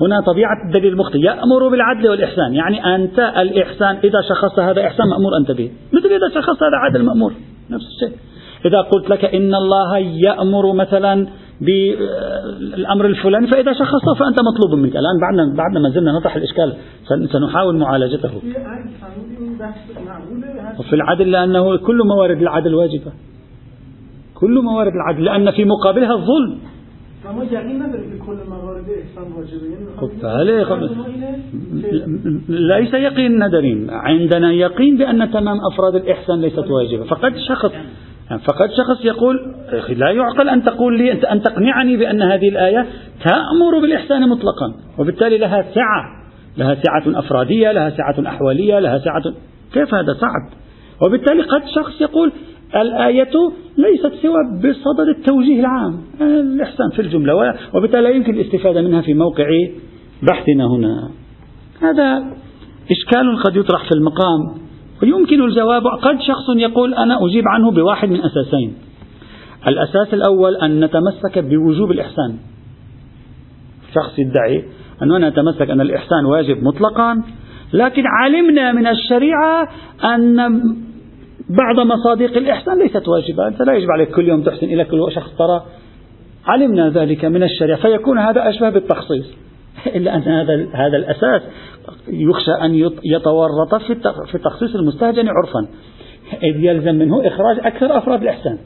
هنا 0.00 0.20
طبيعة 0.20 0.66
الدليل 0.66 0.92
المخطئ. 0.92 1.18
يأمر 1.18 1.68
بالعدل 1.68 2.08
والإحسان. 2.08 2.54
يعني 2.54 2.94
أنت 2.94 3.18
الإحسان 3.18 3.96
إذا 3.96 4.20
شخصت 4.28 4.58
هذا 4.58 4.86
إحسان 4.86 5.06
مأمور 5.08 5.32
أنت 5.40 5.50
به. 5.50 5.70
مثل 5.92 6.06
إذا 6.06 6.28
شخصت 6.28 6.62
هذا 6.62 6.76
عدل 6.76 7.04
مأمور. 7.04 7.32
نفس 7.70 7.84
الشيء. 7.86 8.29
إذا 8.64 8.80
قلت 8.80 9.10
لك 9.10 9.24
إن 9.24 9.54
الله 9.54 9.98
يأمر 9.98 10.72
مثلا 10.72 11.26
بالأمر 11.60 13.06
الفلاني 13.06 13.46
فإذا 13.46 13.72
شخصته 13.72 14.14
فأنت 14.18 14.38
مطلوب 14.40 14.78
منك. 14.78 14.96
الآن 14.96 15.20
بعدنا 15.20 15.56
بعدنا 15.56 15.80
ما 15.80 15.88
زلنا 15.88 16.12
نطرح 16.12 16.36
الإشكال 16.36 16.76
سنحاول 17.32 17.76
معالجته. 17.76 18.30
وفي 20.78 20.92
العدل 20.92 21.30
لأنه 21.30 21.76
كل 21.76 21.98
موارد 22.06 22.42
العدل 22.42 22.74
واجبة. 22.74 23.12
كل 24.34 24.62
موارد 24.62 24.92
العدل 24.92 25.24
لأن 25.24 25.50
في 25.50 25.64
مقابلها 25.64 26.14
الظلم. 26.14 26.58
ليس 32.48 32.94
يقين 32.94 33.44
ندرين. 33.46 33.90
عندنا 33.90 34.52
يقين 34.52 34.96
بأن 34.96 35.30
تمام 35.30 35.58
أفراد 35.72 35.94
الإحسان 35.94 36.40
ليست 36.40 36.70
واجبة. 36.70 37.04
فقد 37.04 37.32
شخص 37.48 37.72
فقد 38.38 38.68
شخص 38.70 39.04
يقول 39.04 39.54
لا 39.96 40.10
يعقل 40.10 40.48
أن 40.48 40.64
تقول 40.64 40.98
لي 40.98 41.12
أن 41.12 41.42
تقنعني 41.42 41.96
بأن 41.96 42.22
هذه 42.22 42.48
الآية 42.48 42.86
تأمر 43.24 43.78
بالإحسان 43.80 44.28
مطلقا 44.28 44.74
وبالتالي 44.98 45.38
لها 45.38 45.62
سعة 45.62 46.04
لها 46.56 46.74
سعة 46.74 47.18
أفرادية 47.18 47.72
لها 47.72 47.90
سعة 47.90 48.28
أحوالية 48.28 48.78
لها 48.78 48.98
سعة 48.98 49.22
كيف 49.72 49.94
هذا 49.94 50.12
صعب؟ 50.12 50.60
وبالتالي 51.02 51.42
قد 51.42 51.62
شخص 51.74 52.00
يقول 52.00 52.32
الآية 52.76 53.30
ليست 53.78 54.12
سوى 54.22 54.58
بصدد 54.58 55.08
التوجيه 55.18 55.60
العام 55.60 56.00
الإحسان 56.20 56.90
في 56.90 57.02
الجملة 57.02 57.54
وبالتالي 57.74 58.02
لا 58.02 58.10
يمكن 58.10 58.34
الاستفادة 58.34 58.82
منها 58.82 59.02
في 59.02 59.14
موقع 59.14 59.46
بحثنا 60.22 60.66
هنا. 60.66 61.10
هذا 61.82 62.24
إشكال 62.90 63.42
قد 63.44 63.56
يطرح 63.56 63.84
في 63.84 63.94
المقام. 63.94 64.69
ويمكن 65.02 65.42
الجواب 65.42 65.82
قد 65.86 66.20
شخص 66.20 66.56
يقول 66.56 66.94
أنا 66.94 67.18
أجيب 67.26 67.44
عنه 67.48 67.70
بواحد 67.70 68.08
من 68.08 68.20
أساسين. 68.24 68.74
الأساس 69.66 70.14
الأول 70.14 70.56
أن 70.56 70.84
نتمسك 70.84 71.38
بوجوب 71.38 71.90
الإحسان. 71.90 72.36
شخص 73.94 74.18
يدعي 74.18 74.64
أننا 75.02 75.28
نتمسك 75.28 75.70
أن 75.70 75.80
الإحسان 75.80 76.24
واجب 76.24 76.62
مطلقا 76.62 77.22
لكن 77.72 78.02
علمنا 78.06 78.72
من 78.72 78.86
الشريعة 78.86 79.68
أن 80.04 80.36
بعض 81.50 81.86
مصادق 81.86 82.36
الإحسان 82.36 82.78
ليست 82.78 83.08
واجبة. 83.08 83.48
أنت 83.48 83.62
لا 83.62 83.72
يجب 83.72 83.90
عليك 83.90 84.10
كل 84.10 84.28
يوم 84.28 84.42
تحسن 84.42 84.66
إلى 84.66 84.84
كل 84.84 85.12
شخص 85.12 85.36
ترى. 85.38 85.62
علمنا 86.46 86.88
ذلك 86.88 87.24
من 87.24 87.42
الشريعة 87.42 87.82
فيكون 87.82 88.18
هذا 88.18 88.48
أشبه 88.48 88.70
بالتخصيص. 88.70 89.49
إلا 89.96 90.16
أن 90.16 90.22
هذا 90.22 90.68
هذا 90.72 90.96
الأساس 90.96 91.42
يخشى 92.08 92.52
أن 92.64 92.74
يتورط 93.04 93.74
في 94.32 94.38
تخصيص 94.38 94.74
المستهجن 94.74 95.28
عرفا. 95.28 95.68
إذ 96.42 96.64
يلزم 96.64 96.94
منه 96.94 97.26
إخراج 97.26 97.58
أكثر 97.58 97.98
أفراد 97.98 98.22
الإحسان. 98.22 98.58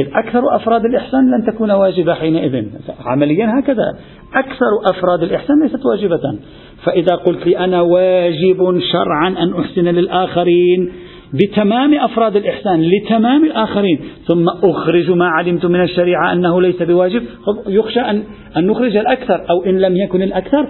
إذ 0.00 0.08
أكثر 0.24 0.56
أفراد 0.56 0.84
الإحسان 0.84 1.30
لن 1.30 1.52
تكون 1.52 1.70
واجبة 1.70 2.14
حينئذ. 2.14 2.64
عمليا 3.00 3.58
هكذا. 3.58 3.98
أكثر 4.34 4.90
أفراد 4.90 5.22
الإحسان 5.22 5.62
ليست 5.62 5.86
واجبة. 5.86 6.38
فإذا 6.84 7.14
قلت 7.16 7.46
لي 7.46 7.58
أنا 7.58 7.80
واجب 7.80 8.80
شرعا 8.92 9.28
أن 9.28 9.60
أحسن 9.60 9.84
للآخرين 9.84 10.92
بتمام 11.32 11.94
أفراد 11.94 12.36
الإحسان 12.36 12.82
لتمام 12.82 13.44
الآخرين. 13.44 14.00
ثم 14.26 14.48
أخرج 14.48 15.10
ما 15.10 15.28
علمت 15.28 15.66
من 15.66 15.82
الشريعة 15.82 16.32
أنه 16.32 16.62
ليس 16.62 16.82
بواجب. 16.82 17.22
يخشى 17.66 18.00
أن, 18.00 18.22
أن 18.56 18.66
نخرج 18.66 18.96
الأكثر 18.96 19.50
أو 19.50 19.64
إن 19.64 19.78
لم 19.78 19.96
يكن 19.96 20.22
الأكثر 20.22 20.66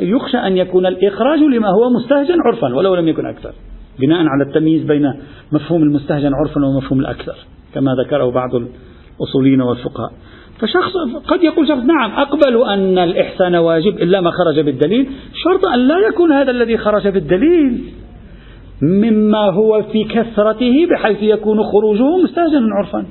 يخشى 0.00 0.36
أن 0.36 0.56
يكون 0.56 0.86
الإخراج 0.86 1.38
لما 1.38 1.68
هو 1.68 1.90
مستهجن 1.90 2.36
عرفا 2.46 2.74
ولو 2.74 2.94
لم 2.94 3.08
يكن 3.08 3.26
أكثر. 3.26 3.52
بناء 4.00 4.18
على 4.18 4.44
التمييز 4.48 4.82
بين 4.84 5.14
مفهوم 5.52 5.82
المستهجن 5.82 6.30
عرفا 6.34 6.60
ومفهوم 6.66 7.00
الأكثر 7.00 7.34
كما 7.74 7.94
ذكره 8.04 8.30
بعض 8.30 8.50
الأصوليين 8.54 9.60
والفقهاء. 9.60 10.12
فشخص 10.60 10.92
قد 11.28 11.42
يقول 11.42 11.68
شخص 11.68 11.84
نعم 11.84 12.10
أقبل 12.10 12.62
أن 12.62 12.98
الإحسان 12.98 13.56
واجب 13.56 13.94
إلا 13.98 14.20
ما 14.20 14.30
خرج 14.30 14.60
بالدليل. 14.60 15.06
شرط 15.34 15.66
أن 15.66 15.78
لا 15.78 15.98
يكون 15.98 16.32
هذا 16.32 16.50
الذي 16.50 16.76
خرج 16.76 17.08
بالدليل. 17.08 17.80
مما 18.82 19.50
هو 19.50 19.82
في 19.82 20.04
كثرته 20.04 20.86
بحيث 20.90 21.22
يكون 21.22 21.62
خروجه 21.62 22.16
مستهجنا 22.24 22.74
عرفا. 22.74 23.06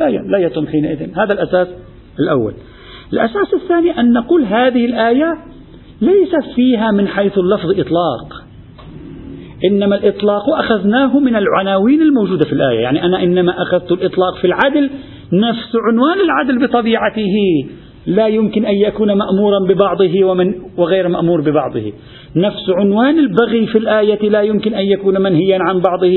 لا 0.00 0.10
لا 0.10 0.38
يتم 0.38 0.66
حينئذ. 0.66 1.18
هذا 1.18 1.32
الأساس 1.32 1.68
الأول. 2.20 2.54
الأساس 3.12 3.54
الثاني 3.62 4.00
أن 4.00 4.12
نقول 4.12 4.44
هذه 4.44 4.84
الآية 4.84 5.38
ليست 6.00 6.54
فيها 6.54 6.90
من 6.90 7.08
حيث 7.08 7.38
اللفظ 7.38 7.70
إطلاق. 7.70 8.44
إنما 9.64 9.96
الإطلاق 9.96 10.42
أخذناه 10.58 11.18
من 11.18 11.36
العناوين 11.36 12.02
الموجودة 12.02 12.44
في 12.44 12.52
الآية. 12.52 12.80
يعني 12.80 13.04
أنا 13.04 13.22
إنما 13.22 13.62
أخذت 13.62 13.92
الإطلاق 13.92 14.36
في 14.40 14.46
العدل 14.46 14.90
نفس 15.32 15.76
عنوان 15.88 16.20
العدل 16.20 16.66
بطبيعته. 16.66 17.34
لا 18.06 18.26
يمكن 18.26 18.66
أن 18.66 18.74
يكون 18.74 19.12
مأمورا 19.12 19.58
ببعضه 19.68 20.24
ومن 20.24 20.54
وغير 20.76 21.08
مأمور 21.08 21.40
ببعضه. 21.40 21.92
نفس 22.36 22.70
عنوان 22.70 23.18
البغي 23.18 23.66
في 23.66 23.78
الآية 23.78 24.28
لا 24.28 24.42
يمكن 24.42 24.74
أن 24.74 24.84
يكون 24.84 25.22
منهيا 25.22 25.58
عن 25.60 25.80
بعضه 25.80 26.14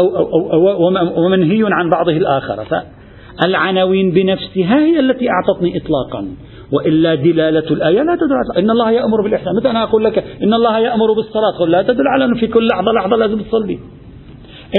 أو, 0.00 0.16
أو, 0.16 0.52
أو, 0.52 0.96
أو 0.98 1.24
ومنهي 1.24 1.62
عن 1.64 1.90
بعضه 1.90 2.12
الآخر. 2.12 2.64
فالعناوين 2.64 4.10
بنفسها 4.10 4.84
هي 4.84 5.00
التي 5.00 5.26
أعطتني 5.30 5.76
إطلاقا. 5.76 6.28
وإلا 6.72 7.14
دلالة 7.14 7.70
الآية 7.70 8.02
لا 8.02 8.14
تدل 8.14 8.32
على 8.32 8.64
إن 8.64 8.70
الله 8.70 8.90
يأمر 8.90 9.22
بالإحسان. 9.22 9.56
مثل 9.56 9.68
أنا 9.68 9.82
أقول 9.82 10.04
لك 10.04 10.18
إن 10.42 10.54
الله 10.54 10.78
يأمر 10.78 11.12
بالصلاة. 11.12 11.58
قل 11.60 11.70
لا 11.70 11.82
تدل 11.82 12.08
على 12.14 12.24
أنه 12.24 12.40
في 12.40 12.46
كل 12.46 12.66
لحظة 12.66 12.92
لحظة 12.92 13.16
لازم 13.16 13.40
تصلي. 13.40 13.78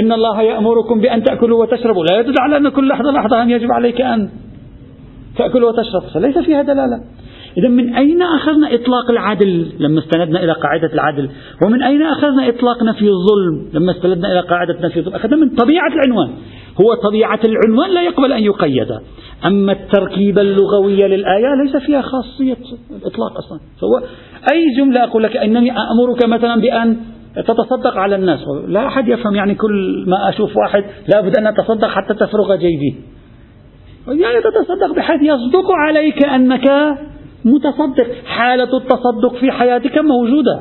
إن 0.02 0.12
الله 0.12 0.42
يأمركم 0.42 1.00
بأن 1.00 1.22
تأكلوا 1.22 1.62
وتشربوا. 1.62 2.04
لا 2.04 2.20
يدل 2.20 2.34
على 2.40 2.56
أن 2.56 2.68
كل 2.68 2.88
لحظة 2.88 3.10
لحظة 3.10 3.44
يجب 3.44 3.72
عليك 3.72 4.00
أن 4.00 4.30
تأكل 5.36 5.64
وتشرب 5.64 6.02
فليس 6.14 6.38
فيها 6.38 6.62
دلالة. 6.62 7.04
إذا 7.58 7.68
من 7.68 7.94
أين 7.94 8.22
أخذنا 8.22 8.74
إطلاق 8.74 9.10
العدل 9.10 9.72
لما 9.78 10.00
استندنا 10.00 10.44
إلى 10.44 10.52
قاعدة 10.52 10.92
العدل؟ 10.94 11.30
ومن 11.66 11.82
أين 11.82 12.02
أخذنا 12.02 12.48
إطلاق 12.48 12.82
نفي 12.82 13.08
الظلم 13.08 13.68
لما 13.72 13.92
استندنا 13.92 14.32
إلى 14.32 14.40
قاعدة 14.40 14.76
نفي 14.80 14.98
الظلم؟ 14.98 15.14
أخذنا 15.14 15.36
من 15.36 15.48
طبيعة 15.48 15.88
العنوان. 15.94 16.30
هو 16.80 16.94
طبيعة 17.08 17.40
العنوان 17.44 17.90
لا 17.90 18.02
يقبل 18.02 18.32
أن 18.32 18.42
يقيد. 18.42 18.88
أما 19.46 19.72
التركيبة 19.72 20.40
اللغوية 20.40 21.06
للآية 21.06 21.54
ليس 21.64 21.76
فيها 21.76 22.02
خاصية 22.02 22.56
الإطلاق 22.90 23.36
أصلا. 23.38 23.58
فهو 23.80 23.98
أي 24.52 24.76
جملة 24.78 25.04
أقول 25.04 25.22
لك 25.22 25.36
إنني 25.36 25.70
أأمرك 25.70 26.24
مثلا 26.26 26.60
بأن 26.60 26.96
تتصدق 27.36 27.96
على 27.96 28.16
الناس؟ 28.16 28.40
لا 28.68 28.86
أحد 28.86 29.08
يفهم 29.08 29.34
يعني 29.34 29.54
كل 29.54 30.04
ما 30.06 30.28
أشوف 30.28 30.56
واحد 30.56 30.84
لابد 31.14 31.36
أن 31.38 31.46
أتصدق 31.46 31.88
حتى 31.88 32.14
تفرغ 32.14 32.56
جيبي 32.56 32.96
يعني 34.08 34.40
تتصدق 34.40 34.96
بحيث 34.96 35.22
يصدق 35.22 35.70
عليك 35.70 36.26
أنك 36.26 36.70
متصدق. 37.44 38.06
حالة 38.26 38.76
التصدق 38.76 39.36
في 39.40 39.50
حياتك 39.50 39.98
موجودة. 39.98 40.60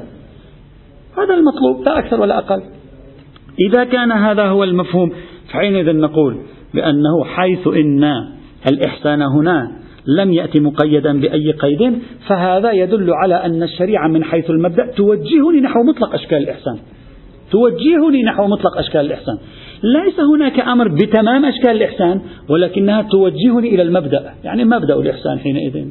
هذا 1.18 1.34
المطلوب 1.34 1.86
لا 1.86 2.00
أكثر 2.00 2.22
ولا 2.22 2.38
أقل. 2.38 2.62
إذا 3.70 3.84
كان 3.84 4.12
هذا 4.12 4.44
هو 4.44 4.64
المفهوم 4.64 5.12
فحينئذ 5.50 5.96
نقول 5.96 6.38
بأنه 6.74 7.24
حيث 7.26 7.68
إن 7.68 8.04
الإحسان 8.72 9.22
هنا 9.22 9.72
لم 10.08 10.34
يأتي 10.34 10.60
مقيدا 10.60 11.20
بأي 11.20 11.52
قيد 11.52 12.00
فهذا 12.28 12.72
يدل 12.72 13.14
على 13.14 13.36
أن 13.36 13.64
الشريعة 13.64 14.08
من 14.08 14.24
حيث 14.24 14.50
المبدأ 14.50 14.92
توجهني 14.98 15.62
نحو 15.62 15.84
مطلق 15.84 16.14
أشكال 16.14 16.38
الإحسان. 16.38 16.78
توجهني 17.52 18.24
نحو 18.24 18.48
مطلق 18.48 18.78
أشكال 18.78 19.02
الإحسان. 19.02 19.38
ليس 19.84 20.20
هناك 20.20 20.60
أمر 20.60 20.88
بتمام 20.88 21.46
أشكال 21.46 21.72
الإحسان 21.72 22.22
ولكنها 22.50 23.02
توجهني 23.02 23.76
إلى 23.76 23.82
المبدأ 23.82 24.34
يعني 24.44 24.66
مبدأ 24.66 24.96
الإحسان 24.96 25.40
حينئذ. 25.40 25.86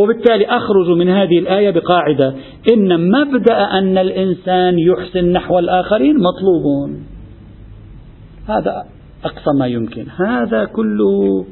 وبالتالي 0.00 0.46
أخرج 0.46 0.90
من 0.90 1.08
هذه 1.08 1.38
الآية 1.38 1.70
بقاعدة 1.70 2.34
إن 2.72 3.10
مبدأ 3.10 3.54
أن 3.54 3.98
الإنسان 3.98 4.78
يحسن 4.78 5.32
نحو 5.32 5.58
الآخرين 5.58 6.16
مطلوب 6.16 6.90
هذا 8.48 8.84
أقصى 9.24 9.58
ما 9.58 9.66
يمكن. 9.66 10.06
هذا 10.26 10.64
كله 10.64 11.44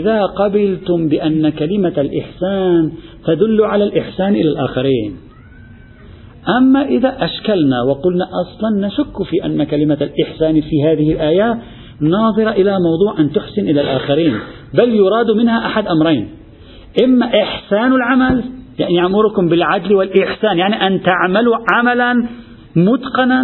إذا 0.00 0.22
قبلتم 0.22 1.08
بأن 1.08 1.48
كلمة 1.48 1.92
الإحسان 1.98 2.92
تدل 3.26 3.64
على 3.64 3.84
الإحسان 3.84 4.34
إلى 4.34 4.48
الآخرين. 4.50 5.16
أما 6.48 6.82
إذا 6.82 7.16
أشكلنا 7.24 7.82
وقلنا 7.82 8.24
أصلا 8.24 8.86
نشك 8.86 9.22
في 9.22 9.44
أن 9.44 9.64
كلمة 9.64 9.98
الإحسان 10.00 10.60
في 10.60 10.84
هذه 10.84 11.12
الآية 11.12 11.58
ناظرة 12.00 12.50
إلى 12.50 12.78
موضوع 12.80 13.20
أن 13.20 13.32
تحسن 13.32 13.62
إلى 13.62 13.80
الآخرين 13.80 14.38
بل 14.74 14.94
يراد 14.94 15.30
منها 15.30 15.66
أحد 15.66 15.86
أمرين. 15.86 16.28
إما 17.04 17.42
إحسان 17.42 17.92
العمل 17.92 18.44
يعني 18.78 18.94
يأمركم 18.94 19.48
بالعدل 19.48 19.94
والإحسان 19.94 20.58
يعني 20.58 20.86
أن 20.86 21.02
تعملوا 21.02 21.56
عملا 21.72 22.28
متقنا 22.76 23.40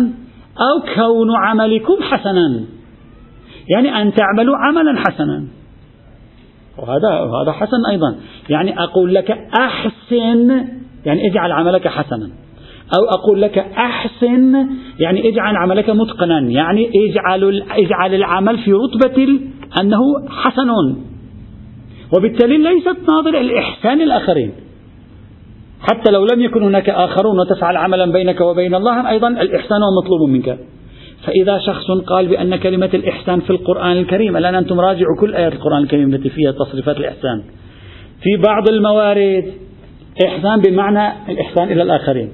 أو 0.58 0.94
كون 0.94 1.28
عملكم 1.36 2.02
حسنا. 2.02 2.64
يعني 3.68 4.02
أن 4.02 4.12
تعملوا 4.14 4.56
عملا 4.56 4.98
حسنا. 4.98 5.44
وهذا 6.78 7.08
هذا 7.42 7.52
حسن 7.52 7.86
أيضا. 7.90 8.16
يعني 8.48 8.82
أقول 8.82 9.14
لك 9.14 9.30
أحسن 9.56 10.66
يعني 11.06 11.30
اجعل 11.30 11.52
عملك 11.52 11.88
حسنا. 11.88 12.30
أو 12.98 13.18
أقول 13.18 13.42
لك 13.42 13.58
أحسن 13.58 14.54
يعني 14.98 15.28
اجعل 15.28 15.56
عملك 15.56 15.90
متقنا 15.90 16.40
يعني 16.40 16.90
اجعل 16.96 17.62
اجعل 17.70 18.14
العمل 18.14 18.58
في 18.58 18.72
رتبة 18.72 19.40
أنه 19.80 20.00
حسن. 20.28 20.96
وبالتالي 22.16 22.58
ليست 22.58 22.96
ناظرة 23.08 23.40
الإحسان 23.40 24.00
الآخرين. 24.00 24.52
حتى 25.80 26.12
لو 26.12 26.26
لم 26.34 26.40
يكن 26.40 26.62
هناك 26.62 26.90
آخرون 26.90 27.38
وتفعل 27.40 27.76
عملا 27.76 28.12
بينك 28.12 28.40
وبين 28.40 28.74
الله 28.74 29.10
أيضا 29.10 29.28
الإحسان 29.28 29.78
هو 29.82 30.02
مطلوب 30.02 30.28
منك. 30.28 30.58
فإذا 31.26 31.58
شخص 31.58 31.90
قال 32.06 32.26
بأن 32.26 32.56
كلمة 32.56 32.90
الإحسان 32.94 33.40
في 33.40 33.50
القرآن 33.50 33.96
الكريم 33.96 34.36
الآن 34.36 34.54
أنتم 34.54 34.80
راجعوا 34.80 35.16
كل 35.20 35.34
آيات 35.34 35.52
القرآن 35.52 35.82
الكريم 35.82 36.14
التي 36.14 36.30
فيها 36.30 36.52
تصريفات 36.52 36.96
الإحسان. 36.96 37.42
في 38.22 38.36
بعض 38.36 38.68
الموارد 38.68 39.52
إحسان 40.26 40.60
بمعنى 40.60 41.12
الإحسان 41.28 41.72
إلى 41.72 41.82
الآخرين. 41.82 42.32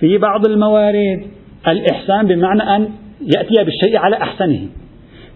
في 0.00 0.18
بعض 0.18 0.46
الموارد 0.46 1.26
الإحسان 1.68 2.26
بمعنى 2.26 2.62
أن 2.76 2.88
يأتي 3.36 3.64
بالشيء 3.64 3.96
على 3.96 4.16
أحسنه. 4.16 4.60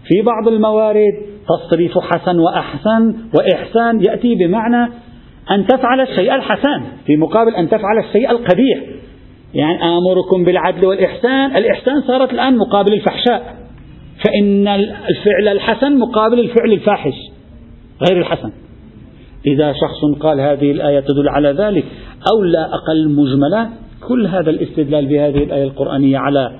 في 0.07 0.21
بعض 0.21 0.47
الموارد 0.47 1.13
تصريف 1.47 1.97
حسن 1.97 2.39
وأحسن 2.39 3.15
وإحسان 3.37 4.01
يأتي 4.01 4.35
بمعنى 4.35 4.91
أن 5.51 5.67
تفعل 5.67 6.01
الشيء 6.01 6.35
الحسن 6.35 6.83
في 7.05 7.17
مقابل 7.17 7.55
أن 7.55 7.69
تفعل 7.69 7.99
الشيء 8.07 8.31
القبيح. 8.31 8.79
يعني 9.53 9.83
آمركم 9.83 10.43
بالعدل 10.43 10.85
والإحسان 10.85 11.57
الإحسان 11.57 12.01
صارت 12.07 12.33
الآن 12.33 12.57
مقابل 12.57 12.93
الفحشاء. 12.93 13.55
فإن 14.25 14.67
الفعل 14.67 15.47
الحسن 15.51 15.99
مقابل 15.99 16.39
الفعل 16.39 16.73
الفاحش 16.73 17.13
غير 18.09 18.19
الحسن. 18.19 18.51
إذا 19.47 19.73
شخص 19.73 20.19
قال 20.19 20.39
هذه 20.39 20.71
الآية 20.71 20.99
تدل 20.99 21.29
على 21.29 21.51
ذلك 21.51 21.83
أو 22.33 22.43
لا 22.43 22.65
أقل 22.73 23.09
مجملة 23.09 23.69
كل 24.09 24.27
هذا 24.27 24.49
الاستدلال 24.49 25.05
بهذه 25.05 25.43
الآية 25.43 25.63
القرآنية 25.63 26.17
على 26.17 26.51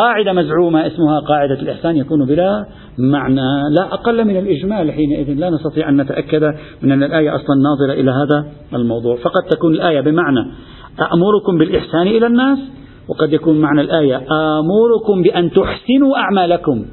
قاعدة 0.00 0.32
مزعومة 0.32 0.86
اسمها 0.86 1.20
قاعدة 1.20 1.54
الإحسان 1.54 1.96
يكون 1.96 2.26
بلا 2.26 2.66
معنى 2.98 3.40
لا 3.70 3.94
أقل 3.94 4.24
من 4.24 4.36
الإجمال 4.36 4.92
حينئذ 4.92 5.34
لا 5.34 5.50
نستطيع 5.50 5.88
أن 5.88 6.00
نتأكد 6.00 6.54
من 6.82 6.92
أن 6.92 7.02
الآية 7.02 7.34
أصلا 7.34 7.56
ناظرة 7.62 8.00
إلى 8.00 8.10
هذا 8.10 8.46
الموضوع. 8.74 9.16
فقد 9.16 9.42
تكون 9.50 9.74
الآية 9.74 10.00
بمعنى 10.00 10.40
أأمركم 11.00 11.58
بالإحسان 11.58 12.06
إلى 12.06 12.26
الناس 12.26 12.58
وقد 13.08 13.32
يكون 13.32 13.60
معنى 13.60 13.80
الآية 13.80 14.16
آمركم 14.16 15.22
بأن 15.22 15.50
تحسنوا 15.50 16.16
أعمالكم 16.16 16.84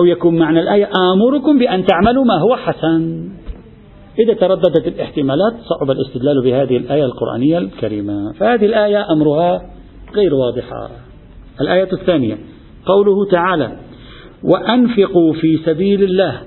أو 0.00 0.04
يكون 0.04 0.38
معنى 0.38 0.60
الآية 0.60 0.88
آمركم 1.12 1.58
بأن 1.58 1.84
تعملوا 1.84 2.24
ما 2.24 2.40
هو 2.40 2.56
حسن. 2.56 3.28
إذا 4.18 4.34
ترددت 4.34 4.86
الاحتمالات 4.86 5.52
صعب 5.68 5.90
الاستدلال 5.90 6.42
بهذه 6.44 6.76
الآية 6.76 7.04
القرآنية 7.04 7.58
الكريمة. 7.58 8.32
فهذه 8.32 8.66
الآية 8.66 9.12
أمرها 9.12 9.70
غير 10.14 10.34
واضحة. 10.34 10.90
الآية 11.60 11.92
الثانية 11.92 12.38
قوله 12.86 13.30
تعالى 13.30 13.76
وأنفقوا 14.44 15.32
في 15.32 15.58
سبيل 15.64 16.02
الله 16.02 16.40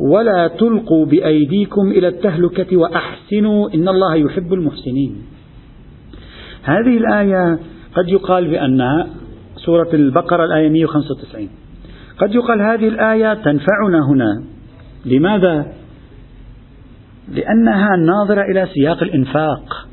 ولا 0.00 0.48
تلقوا 0.48 1.06
بأيديكم 1.06 1.90
إلى 1.90 2.08
التهلكة 2.08 2.76
وأحسنوا 2.76 3.74
إن 3.74 3.88
الله 3.88 4.14
يحب 4.14 4.52
المحسنين. 4.52 5.22
هذه 6.62 6.96
الآية 6.96 7.58
قد 7.94 8.08
يقال 8.08 8.50
بأنها 8.50 9.06
سورة 9.56 9.88
البقرة 9.94 10.44
الآية 10.44 10.68
195 10.68 11.48
قد 12.18 12.34
يقال 12.34 12.62
هذه 12.62 12.88
الآية 12.88 13.34
تنفعنا 13.34 14.06
هنا. 14.08 14.44
لماذا؟ 15.06 15.72
لأنها 17.28 17.96
ناظرة 17.96 18.42
إلى 18.42 18.66
سياق 18.74 19.02
الإنفاق. 19.02 19.86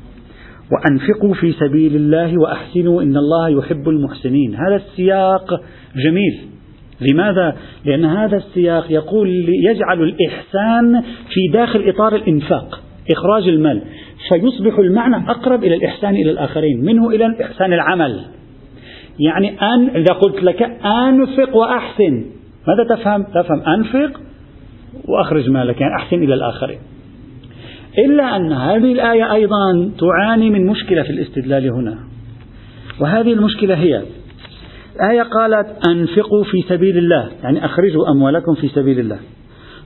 وأنفقوا 0.72 1.34
في 1.34 1.52
سبيل 1.52 1.96
الله 1.96 2.40
وأحسنوا 2.40 3.02
إن 3.02 3.16
الله 3.16 3.48
يحب 3.48 3.88
المحسنين. 3.88 4.54
هذا 4.54 4.76
السياق 4.76 5.60
جميل. 6.04 6.40
لماذا؟ 7.00 7.56
لأن 7.84 8.04
هذا 8.04 8.36
السياق 8.36 8.90
يقول 8.90 9.28
يجعل 9.48 10.02
الإحسان 10.02 11.02
في 11.02 11.52
داخل 11.52 11.88
إطار 11.88 12.14
الإنفاق 12.14 12.80
إخراج 13.10 13.48
المال. 13.48 13.82
فيصبح 14.28 14.78
المعنى 14.78 15.30
أقرب 15.30 15.64
إلى 15.64 15.74
الإحسان 15.74 16.14
إلى 16.14 16.30
الآخرين 16.30 16.84
منه 16.84 17.10
إلى 17.10 17.26
الإحسان 17.26 17.72
العمل. 17.72 18.20
يعني 19.18 19.48
أن 19.62 19.88
إذا 19.88 20.12
قلت 20.12 20.42
لك 20.42 20.62
أنفق 20.84 21.56
وأحسن 21.56 22.24
ماذا 22.68 22.96
تفهم؟ 22.96 23.22
تفهم 23.22 23.60
أنفق 23.60 24.20
وأخرج 25.08 25.50
مالك 25.50 25.80
يعني 25.80 25.94
أحسن 25.96 26.22
إلى 26.22 26.34
الآخرين. 26.34 26.78
إلا 27.98 28.36
أن 28.36 28.52
هذه 28.52 28.92
الآية 28.92 29.32
أيضا 29.32 29.90
تعاني 30.00 30.50
من 30.50 30.66
مشكلة 30.66 31.02
في 31.02 31.10
الاستدلال 31.10 31.70
هنا. 31.72 31.98
وهذه 33.00 33.32
المشكلة 33.32 33.74
هي 33.74 34.02
الآية 34.96 35.22
قالت 35.22 35.88
أنفقوا 35.88 36.44
في 36.44 36.62
سبيل 36.68 36.98
الله 36.98 37.28
يعني 37.42 37.64
أخرجوا 37.64 38.08
أموالكم 38.08 38.54
في 38.54 38.68
سبيل 38.68 39.00
الله. 39.00 39.18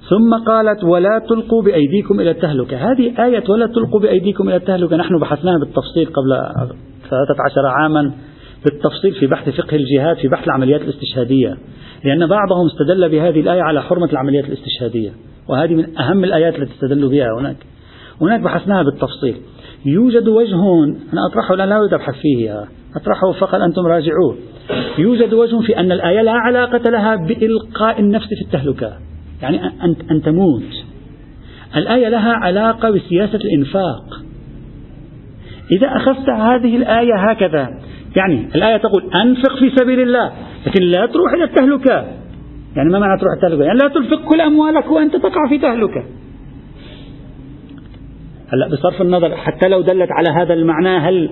ثم 0.09 0.45
قالت 0.47 0.85
ولا 0.85 1.19
تلقوا 1.29 1.63
بأيديكم 1.63 2.21
إلى 2.21 2.31
التهلكة. 2.31 2.77
هذه 2.77 3.25
آية 3.25 3.45
ولا 3.49 3.67
تلقوا 3.67 4.01
بأيديكم 4.01 4.49
إلى 4.49 4.57
التهلكة. 4.57 4.97
نحن 4.97 5.19
بحثناها 5.19 5.59
بالتفصيل 5.59 6.07
قبل 6.07 6.31
13 7.11 7.67
عاما 7.67 8.13
بالتفصيل 8.65 9.15
في 9.15 9.27
بحث 9.27 9.49
فقه 9.49 9.77
الجهاد 9.77 10.17
في 10.17 10.29
بحث 10.29 10.45
العمليات 10.45 10.81
الاستشهادية. 10.81 11.57
لأن 12.05 12.27
بعضهم 12.27 12.67
استدل 12.67 13.09
بهذه 13.09 13.41
الآية 13.41 13.63
على 13.63 13.83
حرمة 13.83 14.13
العمليات 14.13 14.45
الاستشهادية. 14.45 15.11
وهذه 15.49 15.75
من 15.75 15.99
أهم 15.99 16.25
الآيات 16.25 16.59
التي 16.59 16.73
استدلوا 16.73 17.11
بها 17.11 17.27
هناك. 17.41 17.57
هناك 18.21 18.41
بحثناها 18.41 18.83
بالتفصيل. 18.83 19.37
يوجد 19.87 20.29
وجه 20.29 20.85
أنا 21.13 21.27
أطرحه 21.31 21.55
الآن 21.55 21.69
لا 21.69 21.79
أريد 21.79 21.95
أبحث 21.95 22.15
فيه 22.15 22.65
أطرحه 22.97 23.33
فقط 23.41 23.55
أنتم 23.55 23.87
راجعوه. 23.87 24.37
يوجد 24.99 25.35
وجه 25.35 25.61
في 25.61 25.79
أن 25.79 25.93
الآية 25.93 26.23
لا 26.23 26.33
علاقة 26.33 26.91
لها 26.91 27.17
بإلقاء 27.17 28.01
النفس 28.01 28.27
في 28.27 28.45
التهلكة. 28.45 28.93
يعني 29.43 29.65
أن, 29.65 29.97
أن 30.11 30.23
تموت 30.23 30.63
الآية 31.77 32.09
لها 32.09 32.33
علاقة 32.33 32.91
بسياسة 32.91 33.39
الإنفاق. 33.39 34.05
إذا 35.73 35.87
أخذت 35.97 36.29
هذه 36.29 36.77
الآية 36.77 37.31
هكذا 37.31 37.69
يعني 38.17 38.49
الآية 38.55 38.77
تقول 38.77 39.03
أنفق 39.15 39.57
في 39.59 39.71
سبيل 39.77 40.01
الله 40.01 40.33
لكن 40.67 40.83
لا 40.83 41.07
تروح 41.07 41.33
إلى 41.33 41.45
التهلكة. 41.45 42.07
يعني 42.77 42.91
ما 42.91 42.99
معنى 42.99 43.21
تروح 43.21 43.33
التهلكة؟ 43.35 43.65
يعني 43.65 43.79
لا 43.79 43.89
تنفق 43.89 44.29
كل 44.29 44.41
أموالك 44.41 44.91
وأنت 44.91 45.17
تقع 45.17 45.49
في 45.49 45.59
تهلكة. 45.59 46.05
هلا 48.53 48.69
بصرف 48.69 49.03
النظر 49.03 49.37
حتى 49.37 49.69
لو 49.69 49.81
دلت 49.81 50.09
على 50.11 50.29
هذا 50.41 50.55
المعنى 50.55 50.99
هل 50.99 51.31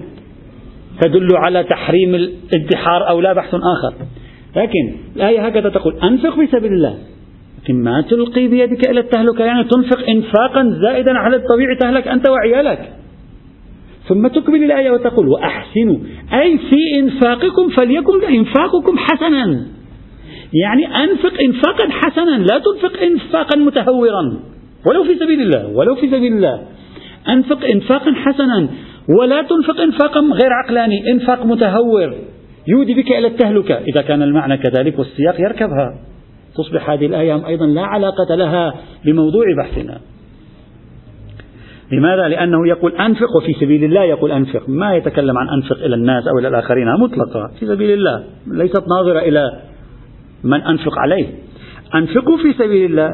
تدل 1.00 1.28
على 1.46 1.64
تحريم 1.64 2.14
الادخار 2.14 3.08
أو 3.08 3.20
لا؟ 3.20 3.32
بحث 3.32 3.54
آخر. 3.54 3.94
لكن 4.56 4.96
الآية 5.16 5.46
هكذا 5.46 5.68
تقول 5.68 5.94
أنفق 6.02 6.34
في 6.34 6.46
سبيل 6.46 6.72
الله. 6.72 6.98
لكن 7.62 7.82
ما 7.82 8.00
تلقي 8.00 8.48
بيدك 8.48 8.90
إلى 8.90 9.00
التهلكة 9.00 9.44
يعني 9.44 9.64
تنفق 9.64 10.08
إنفاقا 10.08 10.70
زائدا 10.82 11.12
على 11.12 11.36
الطبيعي 11.36 11.76
تهلك 11.76 12.08
أنت 12.08 12.28
وعيالك. 12.28 12.92
ثم 14.08 14.26
تكمل 14.26 14.64
الآية 14.64 14.90
وتقول 14.90 15.28
وأحسنوا. 15.28 15.96
أي 16.32 16.58
في 16.58 17.00
إنفاقكم 17.00 17.68
فليكن 17.76 18.24
إنفاقكم 18.24 18.98
حسنا. 18.98 19.66
يعني 20.64 21.04
أنفق 21.04 21.32
إنفاقا 21.46 21.88
حسنا 21.90 22.30
لا 22.30 22.58
تنفق 22.58 23.02
إنفاقا 23.02 23.56
متهورا. 23.58 24.40
ولو 24.86 25.04
في 25.04 25.14
سبيل 25.14 25.42
الله 25.42 25.76
ولو 25.76 25.94
في 25.94 26.06
سبيل 26.06 26.32
الله. 26.32 26.75
أنفق 27.28 27.64
إنفاقا 27.64 28.12
حسنا 28.14 28.68
ولا 29.20 29.42
تنفق 29.42 29.80
إنفاقا 29.80 30.20
غير 30.20 30.52
عقلاني 30.64 31.12
إنفاق 31.12 31.46
متهور. 31.46 32.14
يودي 32.68 32.94
بك 32.94 33.12
إلى 33.12 33.26
التهلكة. 33.26 33.74
إذا 33.74 34.02
كان 34.02 34.22
المعنى 34.22 34.56
كذلك 34.56 34.98
والسياق 34.98 35.40
يركبها. 35.40 35.98
تصبح 36.56 36.90
هذه 36.90 37.06
الآية 37.06 37.46
أيضا 37.46 37.66
لا 37.66 37.82
علاقة 37.82 38.34
لها 38.34 38.74
بموضوع 39.04 39.44
بحثنا. 39.58 39.98
لماذا؟ 41.92 42.28
لأنه 42.28 42.68
يقول 42.68 42.92
أنفق 42.92 43.36
وفي 43.36 43.52
سبيل 43.52 43.84
الله 43.84 44.02
يقول 44.02 44.32
أنفق. 44.32 44.68
ما 44.68 44.96
يتكلم 44.96 45.38
عن 45.38 45.48
أنفق 45.48 45.84
إلى 45.84 45.94
الناس 45.94 46.24
أو 46.28 46.38
إلى 46.38 46.48
الآخرين 46.48 46.86
مطلقة. 47.00 47.50
في 47.60 47.66
سبيل 47.66 47.90
الله. 47.90 48.24
ليست 48.46 48.84
ناظرة 48.96 49.18
إلى 49.18 49.60
من 50.44 50.60
أنفق 50.60 50.98
عليه. 50.98 51.26
أنفقوا 51.94 52.36
في 52.36 52.52
سبيل 52.52 52.90
الله. 52.90 53.10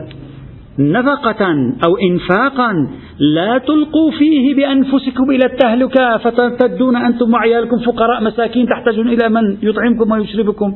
نفقة 0.79 1.47
أو 1.87 1.97
إنفاقا 2.11 2.73
لا 3.19 3.59
تلقوا 3.59 4.11
فيه 4.11 4.55
بأنفسكم 4.55 5.31
إلى 5.31 5.45
التهلكة 5.45 6.19
فترتدون 6.19 6.97
أنتم 6.97 7.33
وعيالكم 7.33 7.79
فقراء 7.79 8.25
مساكين 8.25 8.67
تحتاجون 8.67 9.09
إلى 9.09 9.29
من 9.29 9.59
يطعمكم 9.63 10.13
ويشربكم. 10.13 10.75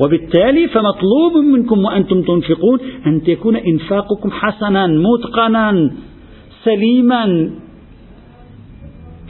وبالتالي 0.00 0.68
فمطلوب 0.68 1.44
منكم 1.52 1.84
وأنتم 1.84 2.22
تنفقون 2.22 2.78
أن 3.06 3.20
يكون 3.28 3.56
إنفاقكم 3.56 4.30
حسنا 4.30 4.86
متقنا 4.86 5.90
سليما. 6.64 7.24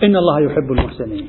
إن 0.02 0.16
الله 0.16 0.40
يحب 0.40 0.72
المحسنين. 0.78 1.24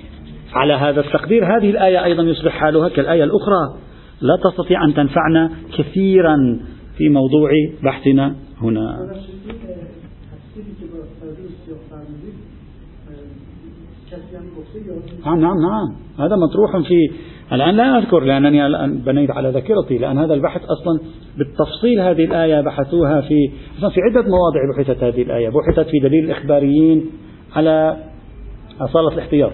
على 0.53 0.73
هذا 0.73 1.01
التقدير 1.01 1.57
هذه 1.57 1.69
الآية 1.69 2.03
أيضا 2.03 2.23
يصبح 2.23 2.51
حالها 2.51 2.89
كالآية 2.89 3.23
الأخرى. 3.23 3.73
لا 4.21 4.37
تستطيع 4.43 4.85
أن 4.85 4.93
تنفعنا 4.93 5.51
كثيرا 5.77 6.59
في 6.97 7.09
موضوع 7.09 7.49
بحثنا 7.83 8.35
هنا. 8.63 9.09
نعم 15.25 15.39
نعم 15.39 15.57
نعم. 15.57 15.95
هذا 16.19 16.35
مطروح 16.35 16.77
في 16.87 17.11
الآن 17.53 17.75
لا 17.75 17.97
أذكر 17.97 18.19
لأنني 18.19 18.65
الآن 18.65 18.97
بنيت 18.97 19.31
على 19.31 19.49
ذاكرتي 19.49 19.97
لأن 19.97 20.17
هذا 20.17 20.33
البحث 20.33 20.61
أصلا 20.61 20.99
بالتفصيل 21.37 21.99
هذه 21.99 22.25
الآية 22.25 22.61
بحثوها 22.61 23.21
في 23.21 23.51
في 23.79 24.01
عدة 24.01 24.21
مواضع 24.21 24.59
بحثت 24.75 25.03
هذه 25.03 25.21
الآية 25.21 25.49
بحثت 25.49 25.89
في 25.89 25.99
دليل 25.99 26.25
الإخباريين 26.25 27.09
على 27.55 27.97
أصالة 28.81 29.13
الاحتياط. 29.13 29.51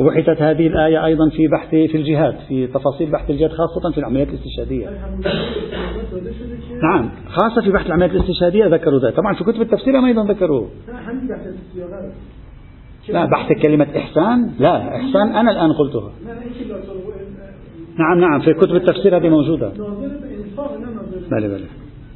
وبحثت 0.00 0.42
هذه 0.42 0.66
الآية 0.66 1.04
أيضا 1.04 1.28
في 1.28 1.48
بحث 1.48 1.70
في 1.70 1.96
الجهاد 1.96 2.34
في 2.48 2.66
تفاصيل 2.66 3.10
بحث 3.10 3.30
الجهاد 3.30 3.50
خاصة 3.50 3.92
في 3.92 3.98
العمليات 3.98 4.28
الاستشهادية. 4.28 4.88
نعم 6.82 7.10
خاصة 7.26 7.62
في 7.62 7.70
بحث 7.70 7.86
العمليات 7.86 8.10
الاستشهادية 8.10 8.66
ذكروا 8.66 9.00
ذلك. 9.00 9.16
طبعا 9.16 9.34
في 9.34 9.44
كتب 9.44 9.60
التفسير 9.60 10.06
أيضا 10.06 10.32
ذكروه. 10.32 10.68
لا 13.08 13.24
بحث 13.24 13.62
كلمة 13.62 13.86
إحسان؟ 13.96 14.50
لا 14.58 14.96
إحسان 14.96 15.28
أنا 15.36 15.50
الآن 15.50 15.72
قلتها. 15.72 16.12
نعم 17.98 18.20
نعم 18.20 18.40
في 18.40 18.54
كتب 18.54 18.76
التفسير 18.76 19.16
هذه 19.16 19.28
موجودة. 19.28 19.72
بلى 21.30 21.48
بلى. 21.48 21.66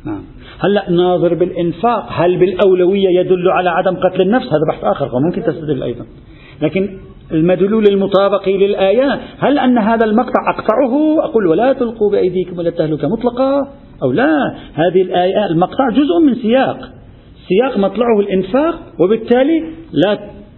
نعم. 0.06 0.22
هلأ 0.60 0.90
ناظر 0.90 1.34
بالإنفاق 1.34 2.06
هل 2.10 2.36
بالأولوية 2.36 3.20
يدل 3.20 3.50
على 3.50 3.70
عدم 3.70 3.96
قتل 3.96 4.20
النفس؟ 4.20 4.46
هذا 4.46 4.64
بحث 4.68 4.84
آخر 4.84 5.10
وممكن 5.14 5.42
تستدل 5.42 5.82
أيضا. 5.82 6.06
لكن 6.62 6.98
المدلول 7.32 7.84
المطابق 7.88 8.48
للآيات. 8.48 9.18
هل 9.38 9.58
أن 9.58 9.78
هذا 9.78 10.04
المقطع 10.06 10.50
أقطعه؟ 10.54 11.24
أقول 11.24 11.46
ولا 11.46 11.72
تلقوا 11.72 12.10
بأيديكم 12.10 12.60
إلى 12.60 12.68
التهلكة 12.68 13.08
مطلقة 13.08 13.68
أو 14.02 14.12
لا. 14.12 14.54
هذه 14.74 15.02
الآية 15.02 15.46
المقطع 15.46 15.90
جزء 15.90 16.18
من 16.26 16.34
سياق. 16.34 16.78
سياق 17.48 17.78
مطلعه 17.78 18.20
الإنفاق 18.20 18.74
وبالتالي 19.00 19.60
لا 19.92 20.14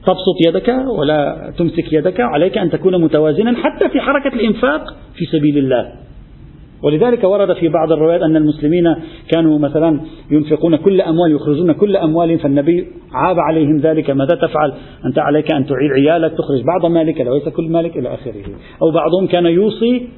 تبسط 0.07 0.37
يدك 0.47 0.69
ولا 0.99 1.53
تمسك 1.59 1.93
يدك 1.93 2.21
عليك 2.21 2.59
أن 2.59 2.71
تكون 2.71 3.01
متوازنا 3.01 3.57
حتى 3.57 3.89
في 3.89 4.01
حركة 4.01 4.35
الإنفاق 4.35 4.95
في 5.15 5.25
سبيل 5.25 5.59
الله. 5.59 5.93
ولذلك 6.83 7.25
ورد 7.25 7.53
في 7.53 7.69
بعض 7.69 7.93
الروايات 7.93 8.23
أن 8.23 8.37
المسلمين 8.37 8.85
كانوا 9.35 9.59
مثلا 9.59 10.01
ينفقون 10.31 10.77
كل 10.77 11.01
أموال 11.01 11.33
يخرجون 11.33 11.73
كل 11.73 11.97
أموالهم 11.97 12.39
فالنبي 12.39 12.87
عاب 13.13 13.37
عليهم 13.39 13.77
ذلك. 13.77 14.11
ماذا 14.11 14.35
تفعل؟ 14.35 14.73
أنت 15.07 15.19
عليك 15.19 15.53
أن 15.53 15.67
تعيد 15.67 15.91
عيالك 15.93 16.33
تخرج 16.33 16.63
بعض 16.67 16.87
مالك 16.87 17.21
وليس 17.21 17.49
كل 17.49 17.69
مالك 17.71 17.97
إلى 17.97 18.15
آخره. 18.15 18.45
أو 18.83 18.91
بعضهم 18.91 19.27
كان 19.27 19.47
يوصي 19.47 20.09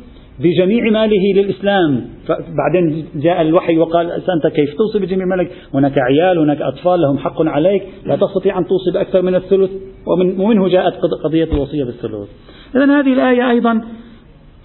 بجميع 0.41 0.91
ماله 0.91 1.33
للإسلام. 1.35 2.05
بعدين 2.29 3.05
جاء 3.15 3.43
الوحي 3.43 3.79
وقال 3.79 4.11
أنت 4.11 4.47
كيف 4.55 4.75
توصي 4.75 4.99
بجميع 5.07 5.27
مالك؟ 5.27 5.51
هناك 5.75 5.99
عيال 5.99 6.39
هناك 6.39 6.63
أطفال 6.63 7.01
لهم 7.01 7.19
حق 7.19 7.43
عليك. 7.43 7.83
لا 8.05 8.17
تستطيع 8.17 8.59
أن 8.59 8.67
توصي 8.67 8.91
بأكثر 8.95 9.23
من 9.23 9.35
الثلث. 9.35 9.71
ومن 10.07 10.41
ومنه 10.41 10.69
جاءت 10.69 10.95
قضية 11.25 11.49
الوصية 11.53 11.85
بالثلث. 11.85 12.29
إذا 12.77 13.01
هذه 13.01 13.13
الآية 13.13 13.51
أيضا 13.51 13.83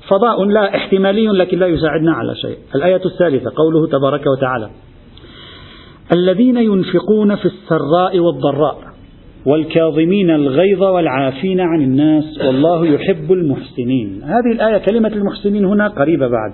فضاء 0.07 0.43
لا 0.43 0.75
احتمالي 0.75 1.27
لكن 1.27 1.59
لا 1.59 1.67
يساعدنا 1.67 2.13
على 2.13 2.35
شيء. 2.35 2.57
الآية 2.75 3.01
الثالثة 3.05 3.51
قوله 3.55 3.87
تبارك 3.87 4.21
وتعالى 4.37 4.69
الذين 6.13 6.57
ينفقون 6.57 7.35
في 7.35 7.45
السراء 7.45 8.19
والضراء 8.19 8.77
والكاظمين 9.45 10.29
الغيظ 10.29 10.83
والعافين 10.83 11.59
عن 11.59 11.81
الناس 11.81 12.37
والله 12.45 12.85
يحب 12.85 13.31
المحسنين. 13.31 14.21
هذه 14.23 14.51
الآية 14.51 14.77
كلمة 14.77 15.09
المحسنين 15.09 15.65
هنا 15.65 15.87
قريبة 15.87 16.27
بعد. 16.27 16.53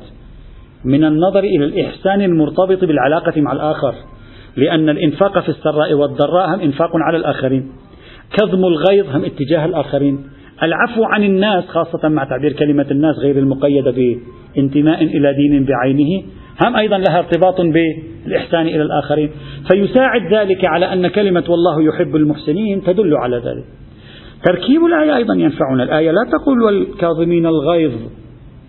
من 0.86 1.04
النظر 1.04 1.40
إلى 1.40 1.66
الإحسان 1.66 2.22
المرتبط 2.22 2.86
بالعلاقة 2.86 3.42
مع 3.42 3.52
الآخر 3.52 3.94
لأن 4.56 4.90
الإنفاق 4.90 5.40
في 5.40 5.50
السراء 5.50 5.94
والضراء 5.94 6.56
هم 6.56 6.60
إنفاق 6.60 6.90
على 6.94 7.18
الآخرين. 7.18 7.72
كظم 8.38 8.66
الغيظ 8.66 9.16
هم 9.16 9.26
اتجاه 9.26 9.66
الآخرين. 9.66 10.24
العفو 10.64 11.04
عن 11.04 11.24
الناس 11.24 11.68
خاصة 11.68 12.10
مع 12.10 12.24
تعبير 12.24 12.54
كلمة 12.54 12.86
الناس 12.92 13.16
غير 13.16 13.38
المقيدة 13.38 13.92
بانتماء 14.56 15.04
إلى 15.04 15.34
دين 15.34 15.66
بعينه. 15.66 16.24
هم 16.66 16.76
أيضا 16.76 16.98
لها 16.98 17.20
ارتباط 17.20 17.62
بالإحسان 17.62 18.68
إلى 18.68 18.82
الآخرين. 18.82 19.30
فيساعد 19.72 20.34
ذلك 20.34 20.66
على 20.66 20.94
أن 20.94 21.08
كلمة 21.08 21.44
والله 21.50 21.84
يحب 21.84 22.16
المحسنين 22.16 22.84
تدل 22.84 23.16
على 23.16 23.38
ذلك. 23.38 23.64
تركيب 24.46 24.86
الآية 24.86 25.16
أيضا 25.16 25.34
ينفعنا. 25.34 25.84
الآية 25.84 26.12
لا 26.12 26.32
تقول 26.32 26.62
والكاظمين 26.62 27.46
الغيظ 27.46 27.92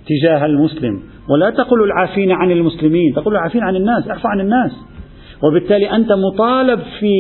تجاه 0.07 0.47
المسلم 0.47 1.01
ولا 1.29 1.51
تقول 1.51 1.83
العافين 1.83 2.33
عن 2.33 2.51
المسلمين 2.51 3.15
تقول 3.15 3.35
العافين 3.35 3.63
عن 3.63 3.77
الناس 3.77 4.09
اعفو 4.09 4.29
عن 4.29 4.41
الناس. 4.41 4.73
وبالتالي 5.43 5.91
أنت 5.91 6.13
مطالب 6.13 6.81
في 7.01 7.13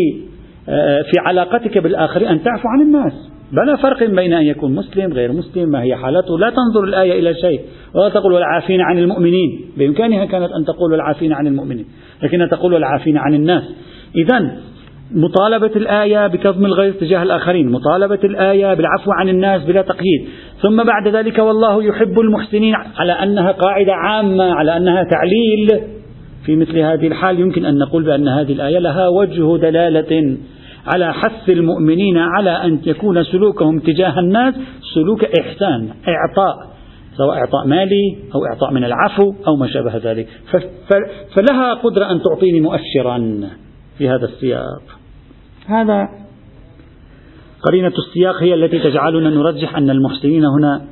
آه، 0.68 1.02
في 1.02 1.18
علاقتك 1.26 1.78
بالآخرين 1.78 2.28
أن 2.28 2.42
تعفو 2.42 2.68
عن 2.68 2.80
الناس. 2.80 3.29
بلا 3.52 3.76
فرق 3.76 4.04
بين 4.04 4.32
أن 4.32 4.42
يكون 4.42 4.74
مسلم 4.74 5.12
غير 5.12 5.32
مسلم 5.32 5.68
ما 5.68 5.82
هي 5.82 5.96
حالته. 5.96 6.38
لا 6.38 6.50
تنظر 6.50 6.84
الآية 6.84 7.20
إلى 7.20 7.34
شيء. 7.34 7.60
ولا 7.94 8.08
تقول 8.08 8.32
والعافين 8.32 8.80
عن 8.80 8.98
المؤمنين. 8.98 9.60
بإمكانها 9.76 10.24
كانت 10.24 10.52
أن 10.52 10.64
تقول 10.64 10.92
والعافين 10.92 11.32
عن 11.32 11.46
المؤمنين. 11.46 11.86
لكنها 12.22 12.46
تقول 12.46 12.72
والعافين 12.72 13.16
عن 13.16 13.34
الناس. 13.34 13.62
إذا 14.16 14.50
مطالبة 15.14 15.70
الآية 15.76 16.26
بكظم 16.26 16.66
الغيظ 16.66 16.94
تجاه 16.94 17.22
الآخرين. 17.22 17.68
مطالبة 17.68 18.18
الآية 18.24 18.74
بالعفو 18.74 19.10
عن 19.12 19.28
الناس 19.28 19.64
بلا 19.64 19.82
تقييد. 19.82 20.28
ثم 20.62 20.84
بعد 20.84 21.08
ذلك 21.08 21.38
والله 21.38 21.84
يحب 21.84 22.20
المحسنين 22.20 22.74
على 22.74 23.12
أنها 23.12 23.52
قاعدة 23.52 23.92
عامة 23.92 24.44
على 24.44 24.76
أنها 24.76 25.04
تعليل. 25.04 25.82
في 26.46 26.56
مثل 26.56 26.78
هذه 26.78 27.06
الحال 27.06 27.40
يمكن 27.40 27.64
أن 27.64 27.78
نقول 27.78 28.04
بأن 28.04 28.28
هذه 28.28 28.52
الآية 28.52 28.78
لها 28.78 29.08
وجه 29.08 29.56
دلالة. 29.56 30.36
على 30.86 31.12
حث 31.12 31.48
المؤمنين 31.48 32.18
على 32.18 32.50
أن 32.50 32.80
يكون 32.86 33.24
سلوكهم 33.24 33.78
تجاه 33.78 34.18
الناس 34.18 34.54
سلوك 34.94 35.24
إحسان 35.24 35.88
إعطاء 36.08 36.70
سواء 37.16 37.38
إعطاء 37.38 37.66
مالي 37.66 38.16
أو 38.34 38.40
إعطاء 38.52 38.72
من 38.72 38.84
العفو 38.84 39.34
أو 39.46 39.56
ما 39.56 39.66
شابه 39.66 39.96
ذلك. 39.96 40.28
فلها 41.36 41.74
قدرة 41.74 42.10
أن 42.10 42.22
تعطيني 42.22 42.60
مؤشرا 42.60 43.48
في 43.98 44.08
هذا 44.08 44.24
السياق. 44.24 44.82
هذا 45.66 46.08
قرينة 47.62 47.92
السياق 47.98 48.42
هي 48.42 48.54
التي 48.54 48.78
تجعلنا 48.78 49.30
نرجح 49.30 49.76
أن 49.76 49.90
المحسنين 49.90 50.44
هنا 50.44 50.82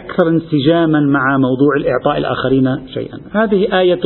أكثر 0.00 0.28
انسجاما 0.28 1.00
مع 1.00 1.38
موضوع 1.38 1.76
الإعطاء 1.76 2.18
الآخرين 2.18 2.88
شيئا. 2.94 3.18
هذه 3.32 3.80
آية 3.80 4.00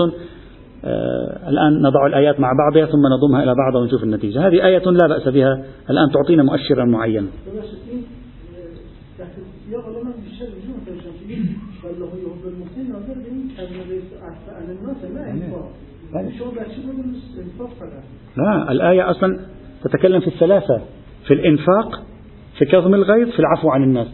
الآن 1.48 1.82
نضع 1.82 2.06
الآيات 2.06 2.40
مع 2.40 2.52
بعضها 2.52 2.86
ثم 2.86 3.06
نضمها 3.06 3.42
إلى 3.42 3.54
بعض 3.54 3.74
ونشوف 3.74 4.02
النتيجة. 4.02 4.46
هذه 4.46 4.66
آية 4.66 4.84
لا 4.84 5.06
بأس 5.08 5.28
بها 5.28 5.64
الآن 5.90 6.10
تعطينا 6.10 6.42
مؤشرا 6.42 6.84
معينا 6.84 7.26
لا 18.36 18.72
الآية 18.72 19.10
أصلا 19.10 19.40
تتكلم 19.84 20.20
في 20.20 20.26
الثلاثة 20.26 20.80
في 21.26 21.34
الإنفاق 21.34 22.02
في 22.58 22.64
كظم 22.64 22.94
الغيظ 22.94 23.28
في 23.28 23.38
العفو 23.38 23.70
عن 23.70 23.82
الناس. 23.82 24.06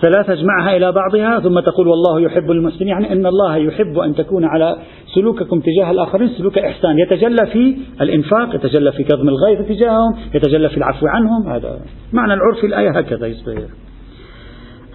ثلاثة 0.00 0.32
اجمعها 0.32 0.76
إلى 0.76 0.92
بعضها 0.92 1.40
ثم 1.40 1.60
تقول 1.60 1.88
والله 1.88 2.20
يحب 2.20 2.50
المحسنين. 2.50 2.88
يعني 2.88 3.12
أن 3.12 3.26
الله 3.26 3.56
يحب 3.56 3.98
أن 3.98 4.14
تكون 4.14 4.44
على 4.44 4.76
سلوككم 5.14 5.60
تجاه 5.60 5.90
الآخرين 5.90 6.28
سلوك 6.28 6.58
إحسان. 6.58 6.98
يتجلى 6.98 7.46
في 7.46 7.76
الإنفاق 8.00 8.54
يتجلى 8.54 8.92
في 8.92 9.04
كظم 9.04 9.28
الغيظ 9.28 9.68
تجاههم 9.68 10.16
يتجلى 10.34 10.68
في 10.68 10.76
العفو 10.76 11.06
عنهم 11.06 11.48
هذا 11.48 11.80
معنى 12.12 12.34
العرف 12.34 12.64
الآية 12.64 12.90
هكذا 12.90 13.26
يصير 13.26 13.68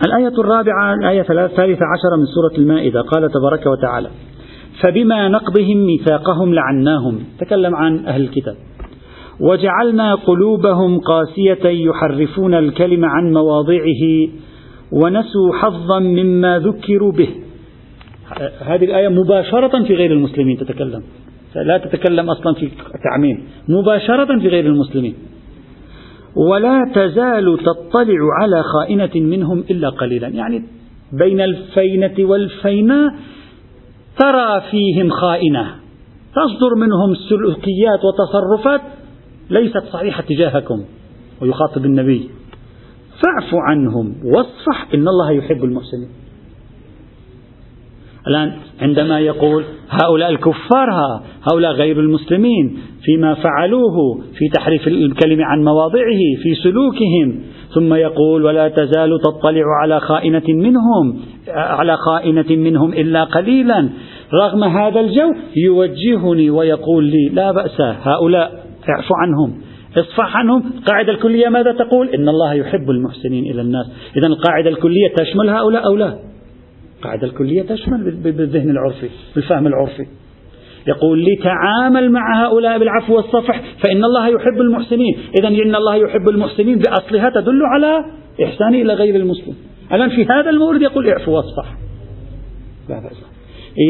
الآية 0.05 0.39
الرابعة 0.39 0.93
الآية 0.93 1.21
الثالثة 1.21 1.85
عشرة 1.85 2.15
من 2.17 2.25
سورة 2.25 2.57
المائدة. 2.57 3.01
قال 3.01 3.29
تبارك 3.31 3.65
وتعالى 3.65 4.09
فبما 4.81 5.27
نقضهم 5.27 5.77
ميثاقهم 5.77 6.53
لعناهم. 6.53 7.19
تكلم 7.39 7.75
عن 7.75 8.05
أهل 8.05 8.21
الكتاب. 8.21 8.55
وجعلنا 9.39 10.15
قلوبهم 10.15 10.99
قاسية 10.99 11.69
يحرفون 11.69 12.53
الكلم 12.53 13.05
عن 13.05 13.33
مواضعه 13.33 14.27
ونسوا 14.91 15.53
حظا 15.53 15.99
مما 15.99 16.59
ذكروا 16.59 17.11
به. 17.11 17.29
هذه 18.61 18.85
الآية 18.85 19.07
مباشرة 19.07 19.83
في 19.83 19.95
غير 19.95 20.11
المسلمين 20.11 20.57
تتكلم. 20.57 21.03
لا 21.55 21.77
تتكلم 21.77 22.29
أصلا 22.29 22.53
في 22.53 22.69
تعميم. 23.03 23.43
مباشرة 23.67 24.39
في 24.39 24.47
غير 24.47 24.65
المسلمين. 24.65 25.15
ولا 26.35 26.91
تزال 26.95 27.57
تطلع 27.57 28.19
على 28.41 28.63
خائنة 28.63 29.11
منهم 29.15 29.63
إلا 29.71 29.89
قليلا. 29.89 30.27
يعني 30.27 30.63
بين 31.13 31.41
الفينة 31.41 32.15
والفينة 32.19 33.11
ترى 34.19 34.61
فيهم 34.71 35.09
خائنة. 35.09 35.75
تصدر 36.35 36.75
منهم 36.75 37.15
سلوكيات 37.29 37.99
وتصرفات 38.05 38.81
ليست 39.49 39.83
صحيحة 39.93 40.23
تجاهكم. 40.23 40.83
ويخاطب 41.41 41.85
النبي. 41.85 42.29
فاعف 43.21 43.55
عنهم 43.55 44.15
واصفح 44.25 44.87
إن 44.93 45.07
الله 45.07 45.31
يحب 45.31 45.63
المحسنين. 45.63 46.09
الآن 48.27 48.53
عندما 48.81 49.19
يقول 49.19 49.63
هؤلاء 49.89 50.29
الكفار 50.29 51.21
هؤلاء 51.51 51.71
غير 51.71 51.99
المسلمين 51.99 52.77
فيما 53.01 53.33
فعلوه 53.33 54.21
في 54.37 54.49
تحريف 54.53 54.87
الكلمة 54.87 55.45
عن 55.45 55.63
مواضعه 55.63 56.19
في 56.43 56.55
سلوكهم 56.63 57.39
ثم 57.73 57.93
يقول 57.93 58.43
ولا 58.43 58.67
تزال 58.67 59.19
تطلع 59.19 59.63
على 59.81 59.99
خائنة 59.99 60.43
منهم 60.47 61.19
على 61.47 61.97
خائنة 61.97 62.45
منهم 62.49 62.93
إلا 62.93 63.23
قليلا. 63.23 63.89
رغم 64.33 64.63
هذا 64.63 64.99
الجو 64.99 65.33
يوجهني 65.55 66.49
ويقول 66.49 67.03
لي 67.03 67.29
لا 67.33 67.51
بأس 67.51 67.81
هؤلاء 67.81 68.65
اعف 68.89 69.07
عنهم. 69.11 69.61
اصفح 69.97 70.37
عنهم. 70.37 70.63
القاعدة 70.77 71.11
الكلية 71.11 71.49
ماذا 71.49 71.71
تقول؟ 71.71 72.09
إن 72.09 72.29
الله 72.29 72.53
يحب 72.53 72.89
المحسنين 72.89 73.51
إلى 73.51 73.61
الناس. 73.61 73.85
إذا 74.17 74.27
القاعدة 74.27 74.69
الكلية 74.69 75.13
تشمل 75.17 75.49
هؤلاء 75.49 75.85
أو 75.85 75.95
لا؟ 75.95 76.19
القاعدة 76.97 77.27
الكلية 77.27 77.61
تشمل 77.61 78.11
بالذهن 78.23 78.69
العرفي 78.69 79.09
بالفهم 79.35 79.67
العرفي. 79.67 80.05
يقول 80.87 81.19
لي 81.19 81.35
تعامل 81.43 82.11
مع 82.11 82.45
هؤلاء 82.45 82.79
بالعفو 82.79 83.15
والصفح 83.15 83.61
فإن 83.83 84.03
الله 84.03 84.27
يحب 84.27 84.61
المحسنين. 84.61 85.17
إذا 85.39 85.47
إن 85.47 85.75
الله 85.75 85.95
يحب 85.95 86.29
المحسنين 86.29 86.79
بأصلها 86.79 87.29
تدل 87.29 87.61
على 87.65 88.05
إحسان 88.43 88.75
إلى 88.75 88.93
غير 88.93 89.15
المسلم. 89.15 89.55
الآن 89.93 90.09
في 90.09 90.25
هذا 90.25 90.49
المورد 90.49 90.81
يقول 90.81 91.07
اعفو 91.07 91.31
واصفح. 91.31 91.75
لا 92.89 92.99
بأس. 92.99 93.23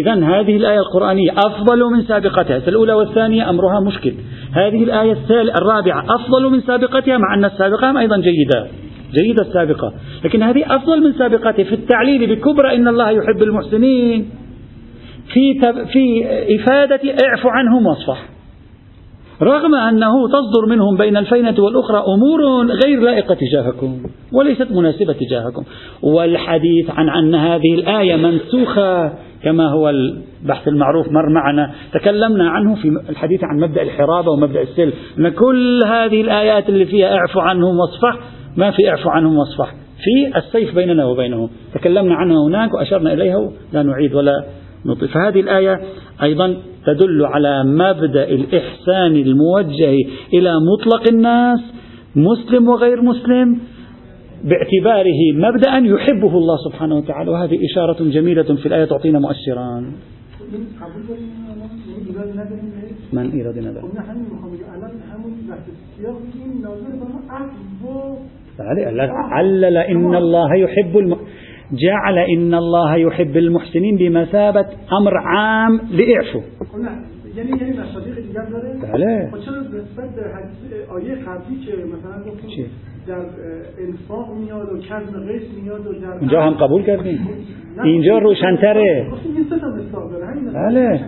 إذا 0.01 0.13
هذه 0.13 0.57
الآية 0.57 0.79
القرآنية 0.79 1.31
أفضل 1.31 1.83
من 1.83 2.03
سابقتها. 2.03 2.57
الأولى 2.67 2.93
والثانية 2.93 3.49
أمرها 3.49 3.79
مشكل. 3.79 4.13
هذه 4.53 4.83
الآية 4.83 5.17
الرابعة 5.31 6.05
أفضل 6.15 6.49
من 6.51 6.61
سابقتها 6.61 7.17
مع 7.17 7.33
أن 7.33 7.45
السابقة 7.45 7.99
أيضا 7.99 8.17
جيدة 8.17 8.67
جيدة 9.13 9.41
السابقة 9.41 9.93
لكن 10.23 10.43
هذه 10.43 10.75
أفضل 10.75 11.03
من 11.03 11.13
سابقته 11.13 11.63
في 11.63 11.75
التعليل 11.75 12.35
بكبرى 12.35 12.75
إن 12.75 12.87
الله 12.87 13.09
يحب 13.09 13.43
المحسنين 13.43 14.29
في, 15.33 15.59
في 15.93 16.25
إفادة 16.55 17.01
اعف 17.25 17.45
عنهم 17.45 17.85
وأصفح 17.85 18.29
رغم 19.41 19.75
أنه 19.75 20.27
تصدر 20.27 20.65
منهم 20.69 20.97
بين 20.97 21.17
الفينة 21.17 21.55
والأخرى 21.59 22.03
أمور 22.17 22.65
غير 22.85 22.99
لائقة 22.99 23.35
تجاهكم 23.35 23.97
وليست 24.33 24.71
مناسبة 24.71 25.13
تجاهكم 25.13 25.63
والحديث 26.01 26.89
عن 26.89 27.09
أن 27.09 27.35
هذه 27.35 27.73
الآية 27.73 28.15
منسوخة 28.15 29.13
كما 29.43 29.71
هو 29.71 29.89
البحث 29.89 30.67
المعروف 30.67 31.11
مر 31.11 31.29
معنا 31.29 31.71
تكلمنا 31.93 32.49
عنه 32.49 32.75
في 32.75 32.87
الحديث 33.09 33.43
عن 33.43 33.59
مبدأ 33.59 33.81
الحرابة 33.81 34.31
ومبدأ 34.31 34.61
السلم 34.61 34.93
أن 35.19 35.29
كل 35.29 35.79
هذه 35.85 36.21
الآيات 36.21 36.69
اللي 36.69 36.85
فيها 36.85 37.15
اعفو 37.15 37.39
عنهم 37.39 37.79
واصفح 37.79 38.19
ما 38.57 38.71
في 38.71 38.89
اعفو 38.89 39.09
عنهم 39.09 39.37
واصفح 39.37 39.73
في 40.03 40.37
السيف 40.37 40.75
بيننا 40.75 41.05
وبينهم. 41.05 41.49
تكلمنا 41.73 42.15
عنها 42.15 42.37
هناك 42.47 42.73
وأشرنا 42.73 43.13
إليها 43.13 43.51
لا 43.73 43.83
نعيد 43.83 44.13
ولا 44.15 44.45
نطيل. 44.85 45.09
فهذه 45.09 45.39
الآية 45.39 45.79
أيضا 46.23 46.57
تدل 46.85 47.25
على 47.25 47.63
مبدأ 47.63 48.23
الإحسان 48.23 49.15
الموجه 49.15 49.95
إلى 50.33 50.53
مطلق 50.73 51.07
الناس 51.11 51.59
مسلم 52.15 52.69
وغير 52.69 53.01
مسلم. 53.01 53.59
باعتباره 54.43 55.21
مبدأ 55.35 55.77
يحبه 55.77 56.37
الله 56.37 56.57
سبحانه 56.69 56.95
وتعالى 56.95 57.31
وهذه 57.31 57.59
إشارة 57.71 58.03
جميلة 58.03 58.55
في 58.55 58.65
الآية 58.65 58.85
تعطينا 58.85 59.19
مؤشران 59.19 59.91
من 63.13 63.31
إيراد 63.31 63.57
نظر 63.59 63.81
علل 69.33 69.77
إن 69.77 70.15
الله 70.15 70.55
يحب 70.55 70.97
الم... 70.97 71.15
جعل 71.71 72.17
إن 72.17 72.53
الله 72.53 72.95
يحب 72.95 73.37
المحسنين 73.37 73.95
بمثابة 73.97 74.65
أمر 75.01 75.17
عام 75.17 75.81
لإعفو. 75.91 76.41
یعنی 77.35 77.49
یعنی 77.49 77.73
دیگر 78.21 78.45
داره؟ 78.45 78.73
بله. 78.93 79.29
چرا 79.45 79.55
نسبت 79.55 80.15
به 80.15 80.21
حدیث 80.21 80.89
آیه 80.89 81.15
قبلی 81.15 81.65
که 81.65 81.71
مثلا 81.71 82.31
گفتیم 82.31 82.65
در 83.07 83.25
انفاق 83.87 84.37
میاد 84.37 84.69
و 84.73 84.81
قیس 85.19 85.41
میاد 85.63 85.87
و 85.87 85.93
در 85.93 86.11
اونجا 86.19 86.41
هم 86.41 86.53
قبول 86.53 86.83
کردیم. 86.83 87.27
اینجا 87.83 88.17
روشنتره. 88.17 89.07
بله. 90.53 90.99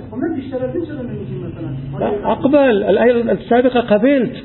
أقبل. 2.26 2.84
الآية 2.84 3.32
السابقة 3.32 3.80
قبلت. 3.80 4.36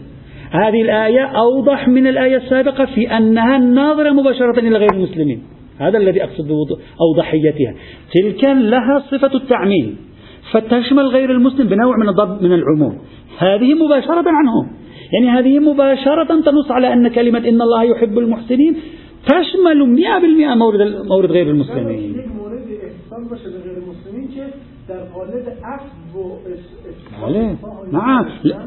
هذه 0.51 0.83
الآية 0.83 1.25
أوضح 1.25 1.89
من 1.89 2.07
الآية 2.07 2.37
السابقة 2.37 2.85
في 2.95 3.17
أنها 3.17 3.59
ناظرة 3.59 4.11
مباشرة 4.11 4.59
إلى 4.59 4.79
غير 4.79 4.93
المسلمين. 4.95 5.43
هذا 5.79 5.99
الذي 5.99 6.25
أقصد 6.25 6.49
بأوضحيتها 6.49 7.75
تلك 8.15 8.45
لها 8.45 8.99
صفة 9.11 9.35
التعميم. 9.35 10.08
فتشمل 10.53 11.07
غير 11.07 11.31
المسلم 11.31 11.69
بنوع 11.69 11.97
من 11.97 12.09
الضب 12.09 12.43
من 12.43 12.53
العموم. 12.53 12.99
هذه 13.39 13.75
مباشرة 13.75 14.25
عنهم. 14.27 14.71
يعني 15.13 15.39
هذه 15.39 15.59
مباشرة 15.59 16.41
تنص 16.41 16.71
على 16.71 16.93
أن 16.93 17.09
كلمة 17.09 17.39
إن 17.39 17.63
الله 17.63 17.83
يحب 17.85 18.19
المحسنين 18.19 18.77
تشمل 19.27 19.89
مئة 19.89 20.19
بالمئة 20.19 20.55
مورد, 20.55 21.07
مورد 21.09 21.31
غير 21.31 21.51
المسلمين. 21.51 22.17
نعم. 27.93 28.27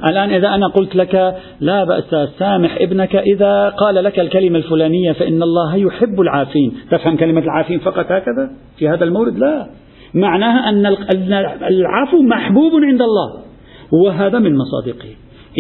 الآن 0.10 0.30
إذا 0.30 0.48
أنا 0.48 0.68
قلت 0.68 0.96
لك 0.96 1.36
لا 1.60 1.84
بأس 1.84 2.30
سامح 2.40 2.78
ابنك 2.82 3.16
إذا 3.16 3.70
قال 3.70 4.04
لك 4.04 4.20
الكلمة 4.20 4.58
الفلانية 4.58 5.12
فإن 5.12 5.44
الله 5.44 5.76
يحب 5.76 6.22
العافين. 6.22 6.78
تفهم 6.92 7.18
كلمة 7.18 7.42
العافين 7.42 7.80
فقط 7.80 8.06
هكذا؟ 8.12 8.52
في 8.78 8.90
هذا 8.90 9.04
المورد 9.04 9.38
لا. 9.38 9.68
معناها 10.14 10.70
أن 10.70 10.86
العفو 11.68 12.22
محبوب 12.22 12.72
عند 12.84 13.02
الله 13.02 13.34
وهذا 13.92 14.40
من 14.40 14.58
مصادقه. 14.58 15.10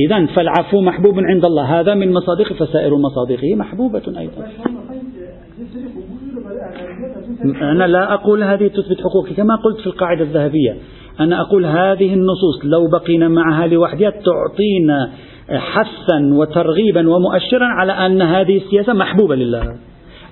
إذا 0.07 0.25
فالعفو 0.25 0.81
محبوب 0.81 1.19
عند 1.19 1.45
الله 1.45 1.79
هذا 1.79 1.93
من 1.93 2.13
مصادقه 2.13 2.55
فسائر 2.55 2.97
مصادقه 2.97 3.55
محبوبة 3.55 4.01
أيضا. 4.19 4.47
أنا 7.61 7.87
لا 7.87 8.13
أقول 8.13 8.43
هذه 8.43 8.67
تثبت 8.67 9.01
حقوقي 9.01 9.33
كما 9.33 9.55
قلت 9.55 9.79
في 9.79 9.87
القاعدة 9.87 10.21
الذهبية. 10.21 10.77
أنا 11.19 11.41
أقول 11.41 11.65
هذه 11.65 12.13
النصوص 12.13 12.65
لو 12.65 12.87
بقينا 12.87 13.27
معها 13.27 13.67
لوحدها 13.67 14.09
تعطينا 14.09 15.11
حثا 15.49 16.33
وترغيبا 16.33 17.09
ومؤشرا 17.09 17.65
على 17.65 17.91
أن 17.91 18.21
هذه 18.21 18.57
السياسة 18.57 18.93
محبوبة 18.93 19.35
لله. 19.35 19.63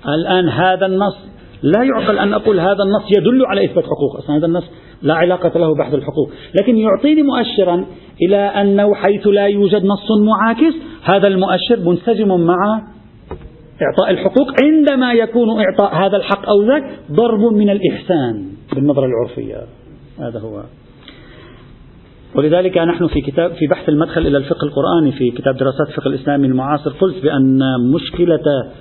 الآن 0.08 0.49
هذا 0.49 0.86
النص 0.86 1.17
لا 1.63 1.84
يعقل 1.84 2.19
أن 2.19 2.34
أقول 2.34 2.60
هذا 2.60 2.84
النص 2.84 3.04
يدل 3.17 3.45
على 3.45 3.65
إثبات 3.65 3.84
حقوق. 3.84 4.17
أصلا 4.17 4.38
هذا 4.38 4.45
النص 4.45 4.63
لا 5.02 5.13
علاقة 5.13 5.60
له 5.60 5.76
بحث 5.76 5.93
الحقوق. 5.93 6.32
لكن 6.62 6.78
يعطيني 6.78 7.22
مؤشرا 7.22 7.86
إلى 8.22 8.38
أنه 8.38 8.95
حيث 8.95 9.28
لا 9.28 9.48
يوجد 9.48 9.86
نص 9.86 10.12
معاكس 10.19 10.74
هذا 11.04 11.28
المؤشر 11.28 11.80
منسجم 11.86 12.39
مع 12.39 12.82
إعطاء 13.82 14.10
الحقوق. 14.10 14.48
عندما 14.63 15.13
يكون 15.13 15.50
إعطاء 15.50 15.95
هذا 15.95 16.17
الحق 16.17 16.50
أو 16.50 16.63
ذاك 16.63 17.00
ضرب 17.12 17.54
من 17.54 17.69
الإحسان 17.69 18.45
بالنظرة 18.76 19.06
العرفية. 19.06 19.56
هذا 20.19 20.39
هو. 20.39 20.63
ولذلك 22.36 22.78
نحن 22.78 23.08
في 23.08 23.22
كتاب 23.22 23.52
في 23.52 23.67
بحث 23.67 23.89
المدخل 23.89 24.28
إلى 24.28 24.38
الفقه 24.38 24.63
القرآني 24.63 25.12
في 25.12 25.32
كتاب 25.32 25.58
دراسات 25.58 25.88
الفقه 25.88 26.08
الإسلامي 26.08 26.48
المعاصر 26.48 26.91
قلت 26.91 27.24
بأن 27.24 27.60
مشكلة 27.93 28.72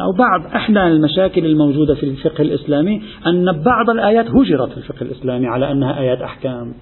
أو 0.00 0.12
بعض 0.12 0.46
إحدى 0.54 0.86
المشاكل 0.86 1.46
الموجودة 1.46 1.94
في 1.94 2.02
الفقه 2.02 2.42
الإسلامي 2.42 3.02
أن 3.26 3.62
بعض 3.62 3.90
الآيات 3.90 4.26
هجرت 4.30 4.70
في 4.70 4.76
الفقه 4.76 5.02
الإسلامي 5.02 5.46
على 5.46 5.72
أنها 5.72 6.00
آيات 6.00 6.22
أحكام. 6.22 6.74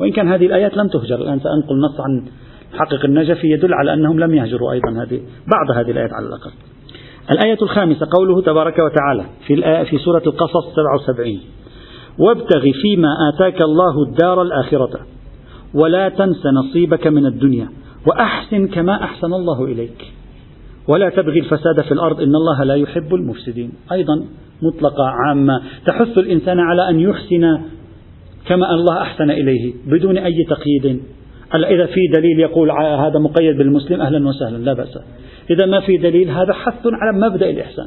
وإن 0.00 0.12
كان 0.12 0.28
هذه 0.28 0.46
الآيات 0.46 0.76
لم 0.76 0.88
تهجر 0.88 1.16
الآن 1.16 1.40
سأنقل 1.40 1.80
نص 1.80 2.00
عن 2.00 2.22
حقق 2.72 3.04
النجفي 3.04 3.46
يدل 3.50 3.74
على 3.74 3.94
أنهم 3.94 4.20
لم 4.20 4.34
يهجروا 4.34 4.72
أيضا 4.72 4.90
هذه 4.90 5.20
بعض 5.46 5.76
هذه 5.76 5.90
الآيات 5.90 6.10
على 6.12 6.26
الأقل. 6.26 6.50
الآية 7.30 7.58
الخامسة 7.62 8.06
قوله 8.12 8.42
تبارك 8.42 8.78
وتعالى 8.78 9.24
في 9.46 9.84
في 9.84 9.98
سورة 9.98 10.22
القصص 10.26 10.74
77 10.76 11.40
وابتغ 12.18 12.60
فيما 12.60 13.08
آتاك 13.34 13.62
الله 13.62 14.02
الدار 14.08 14.42
الآخرة 14.42 15.00
ولا 15.74 16.08
تنس 16.08 16.46
نصيبك 16.46 17.06
من 17.06 17.26
الدنيا 17.26 17.68
وأحسن 18.06 18.66
كما 18.68 19.04
أحسن 19.04 19.34
الله 19.34 19.64
إليك. 19.64 20.12
ولا 20.88 21.08
تبغي 21.08 21.40
الفساد 21.40 21.80
في 21.88 21.92
الأرض 21.92 22.20
إن 22.20 22.34
الله 22.34 22.64
لا 22.64 22.74
يحب 22.74 23.14
المفسدين. 23.14 23.72
أيضا 23.92 24.24
مطلقة 24.62 25.04
عامة. 25.06 25.62
تحث 25.86 26.18
الإنسان 26.18 26.58
على 26.58 26.88
أن 26.88 27.00
يحسن 27.00 27.58
كما 28.46 28.70
الله 28.70 29.02
أحسن 29.02 29.30
إليه 29.30 29.72
بدون 29.86 30.18
أي 30.18 30.44
تقييد. 30.44 31.00
إذا 31.54 31.86
في 31.86 32.00
دليل 32.16 32.40
يقول 32.40 32.70
هذا 32.70 33.18
مقيد 33.18 33.58
بالمسلم 33.58 34.00
أهلا 34.00 34.28
وسهلا 34.28 34.56
لا 34.56 34.72
بأس. 34.72 34.98
إذا 35.50 35.66
ما 35.66 35.80
في 35.80 35.96
دليل 35.96 36.30
هذا 36.30 36.52
حث 36.52 36.86
على 36.86 37.28
مبدأ 37.28 37.50
الإحسان 37.50 37.86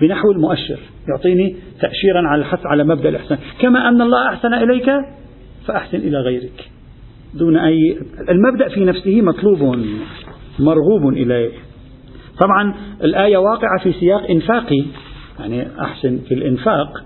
بنحو 0.00 0.32
المؤشر. 0.32 0.78
يعطيني 1.08 1.56
تأشيرا 1.80 2.28
على 2.28 2.40
الحث 2.40 2.66
على 2.66 2.84
مبدأ 2.84 3.08
الإحسان. 3.08 3.38
كما 3.60 3.88
أن 3.88 4.02
الله 4.02 4.28
أحسن 4.28 4.54
إليك 4.54 4.90
فأحسن 5.66 5.98
إلى 5.98 6.20
غيرك. 6.20 6.70
دون 7.34 7.56
أي 7.56 7.98
المبدأ 8.28 8.68
في 8.68 8.84
نفسه 8.84 9.20
مطلوب 9.20 9.58
مرغوب 10.58 11.08
إليه. 11.12 11.50
طبعا 12.40 12.74
الآية 13.04 13.36
واقعة 13.36 13.78
في 13.82 13.92
سياق 13.92 14.30
إنفاقي 14.30 14.84
يعني 15.40 15.68
أحسن 15.80 16.18
في 16.28 16.34
الإنفاق. 16.34 17.02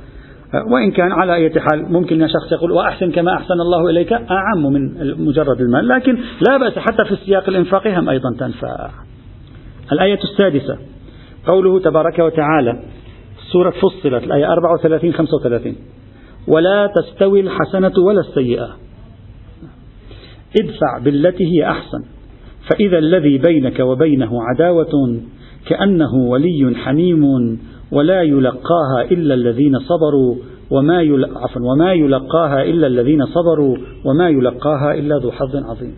وإن 0.72 0.90
كان 0.90 1.12
على 1.12 1.34
أي 1.34 1.60
حال 1.60 1.92
ممكن 1.92 2.22
أن 2.22 2.28
شخص 2.28 2.52
يقول 2.52 2.72
وأحسن 2.72 3.10
كما 3.12 3.34
أحسن 3.34 3.54
الله 3.54 3.90
إليك 3.90 4.12
أعم 4.12 4.72
من 4.72 5.14
مجرد 5.26 5.60
المال 5.60 5.88
لكن 5.88 6.18
لا 6.48 6.56
بأس 6.56 6.78
حتى 6.78 7.04
في 7.04 7.12
السياق 7.12 7.48
الإنفاقي 7.48 7.98
هم 7.98 8.08
أيضا 8.08 8.36
تنفع. 8.38 8.90
الآية 9.92 10.18
السادسة 10.24 10.78
قوله 11.46 11.80
تبارك 11.80 12.18
وتعالى 12.18 12.82
سورة 13.52 13.70
فصلت 13.70 14.24
الآية 14.24 14.52
34 14.52 15.12
35 15.12 15.76
ولا 16.48 16.92
تستوي 16.96 17.40
الحسنة 17.40 17.92
ولا 18.06 18.20
السيئة. 18.20 18.76
ادفع 20.60 20.98
بالتي 21.04 21.44
هي 21.44 21.70
أحسن. 21.70 22.04
فإذا 22.66 22.98
الذي 22.98 23.38
بينك 23.38 23.80
وبينه 23.80 24.42
عداوة 24.42 25.20
كأنه 25.66 26.14
ولي 26.14 26.72
حميم 26.76 27.24
ولا 27.92 28.22
يلقاها 28.22 29.02
إلا 29.10 29.34
الذين 29.34 29.78
صبروا 29.78 30.36
وما 30.70 30.96
عفوا 31.36 31.72
وما 31.72 31.92
يلقاها 31.92 32.62
إلا 32.62 32.86
الذين 32.86 33.26
صبروا 33.26 33.76
وما 34.04 34.28
يلقاها 34.28 34.94
إلا 34.94 35.18
ذو 35.18 35.30
حظ 35.30 35.56
عظيم. 35.56 35.94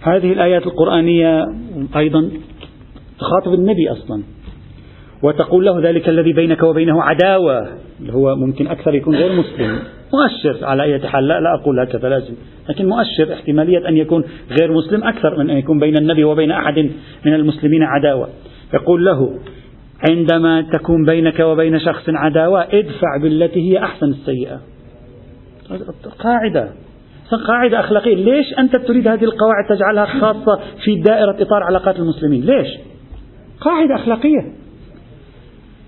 هذه 0.00 0.32
الآيات 0.32 0.66
القرآنية 0.66 1.44
أيضا 1.96 2.30
تخاطب 3.18 3.54
النبي 3.54 3.92
أصلا 3.92 4.22
وتقول 5.22 5.64
له 5.64 5.80
ذلك 5.80 6.08
الذي 6.08 6.32
بينك 6.32 6.62
وبينه 6.62 7.02
عداوة 7.02 7.68
هو 8.10 8.36
ممكن 8.36 8.66
أكثر 8.66 8.94
يكون 8.94 9.14
غير 9.14 9.32
مسلم 9.32 9.78
مؤشر 10.12 10.64
على 10.64 10.82
أي 10.82 11.08
حال 11.08 11.28
لا, 11.28 11.40
لا 11.40 11.54
أقول 11.54 11.80
هكذا 11.80 12.08
لازم. 12.08 12.34
لكن 12.68 12.86
مؤشر 12.86 13.32
احتمالية 13.32 13.88
أن 13.88 13.96
يكون 13.96 14.24
غير 14.60 14.72
مسلم 14.72 15.04
أكثر 15.04 15.38
من 15.38 15.50
أن 15.50 15.58
يكون 15.58 15.78
بين 15.78 15.94
النبي 16.00 16.24
وبين 16.24 16.50
أحد 16.50 16.78
من 17.26 17.34
المسلمين 17.34 17.82
عداوة. 17.82 18.28
يقول 18.74 19.04
له 19.04 19.38
عندما 20.10 20.62
تكون 20.62 21.04
بينك 21.04 21.40
وبين 21.40 21.80
شخص 21.80 22.04
عداوة 22.08 22.62
ادفع 22.62 23.16
بالتي 23.22 23.72
هي 23.72 23.78
أحسن 23.78 24.06
السيئة. 24.06 24.60
قاعدة. 26.18 26.68
قاعدة 27.46 27.80
أخلاقية. 27.80 28.14
ليش 28.14 28.58
أنت 28.58 28.76
تريد 28.76 29.08
هذه 29.08 29.24
القواعد 29.24 29.64
تجعلها 29.68 30.04
خاصة 30.04 30.60
في 30.84 30.94
دائرة 31.00 31.36
إطار 31.42 31.62
علاقات 31.62 31.96
المسلمين؟ 31.96 32.44
ليش؟ 32.44 32.68
قاعدة 33.60 33.94
أخلاقية. 33.94 34.52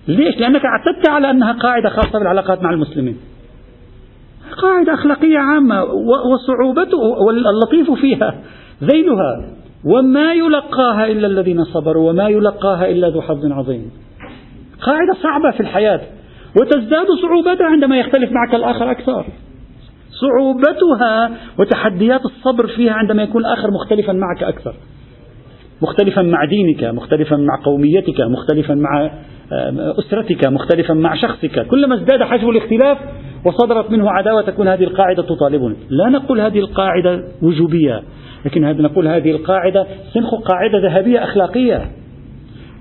ليش؟ 0.09 0.39
لأنك 0.39 0.63
اعتدت 0.65 1.09
على 1.09 1.31
أنها 1.31 1.53
قاعدة 1.53 1.89
خاصة 1.89 2.19
بالعلاقات 2.19 2.63
مع 2.63 2.71
المسلمين. 2.71 3.17
قاعدة 4.63 4.95
أخلاقية 4.95 5.39
عامة 5.39 5.85
وصعوبته 6.33 6.99
واللطيف 7.27 8.01
فيها 8.01 8.35
ذيلها. 8.85 9.45
وما 9.85 10.33
يلقاها 10.33 11.07
إلا 11.07 11.27
الذين 11.27 11.65
صبروا 11.65 12.11
وما 12.11 12.29
يلقاها 12.29 12.91
إلا 12.91 13.09
ذو 13.09 13.21
حظ 13.21 13.53
عظيم. 13.53 13.91
قاعدة 14.83 15.15
صعبة 15.23 15.51
في 15.51 15.61
الحياة. 15.61 16.01
وتزداد 16.61 17.07
صعوبتها 17.23 17.67
عندما 17.67 17.99
يختلف 17.99 18.33
معك 18.33 18.55
الآخر 18.55 18.91
أكثر. 18.91 19.27
صعوبتها 20.21 21.31
وتحديات 21.59 22.21
الصبر 22.25 22.67
فيها 22.67 22.93
عندما 22.93 23.23
يكون 23.23 23.41
الآخر 23.47 23.71
مختلفا 23.71 24.13
معك 24.13 24.43
أكثر. 24.43 24.75
مختلفا 25.83 26.23
مع 26.23 26.45
دينك 26.45 26.85
مختلفا 26.85 27.37
مع 27.37 27.65
قوميتك 27.65 28.21
مختلفا 28.21 28.75
مع 28.75 29.11
أسرتك 29.99 30.45
مختلفا 30.45 30.95
مع 30.95 31.15
شخصك. 31.15 31.67
كلما 31.67 31.95
ازداد 31.95 32.23
حجم 32.23 32.51
الاختلاف 32.51 32.99
وصدرت 33.47 33.91
منه 33.91 34.11
عداوة 34.11 34.43
تكون 34.43 34.69
هذه 34.69 34.85
القاعدة 34.85 35.23
تطالبني 35.23 35.77
لا 35.91 36.09
نقول 36.09 36.41
هذه 36.41 36.59
القاعدة 36.59 37.25
وجوبية 37.43 38.03
لكن 38.45 38.63
نقول 38.83 39.09
هذه 39.09 39.31
القاعدة 39.31 39.87
سنخ 40.15 40.35
قاعدة 40.35 40.79
ذهبية 40.79 41.25
أخلاقية. 41.25 41.91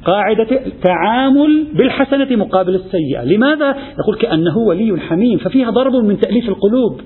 قاعدة 0.06 0.62
تعامل 0.84 1.68
بالحسنة 1.74 2.36
مقابل 2.36 2.76
السيئة. 2.76 3.24
لماذا؟ 3.24 3.76
يقول 4.00 4.16
كأنه 4.20 4.58
ولي 4.58 5.00
حميم 5.00 5.38
ففيها 5.38 5.70
ضرب 5.70 5.96
من 5.96 6.20
تأليف 6.20 6.50
القلوب. 6.50 7.02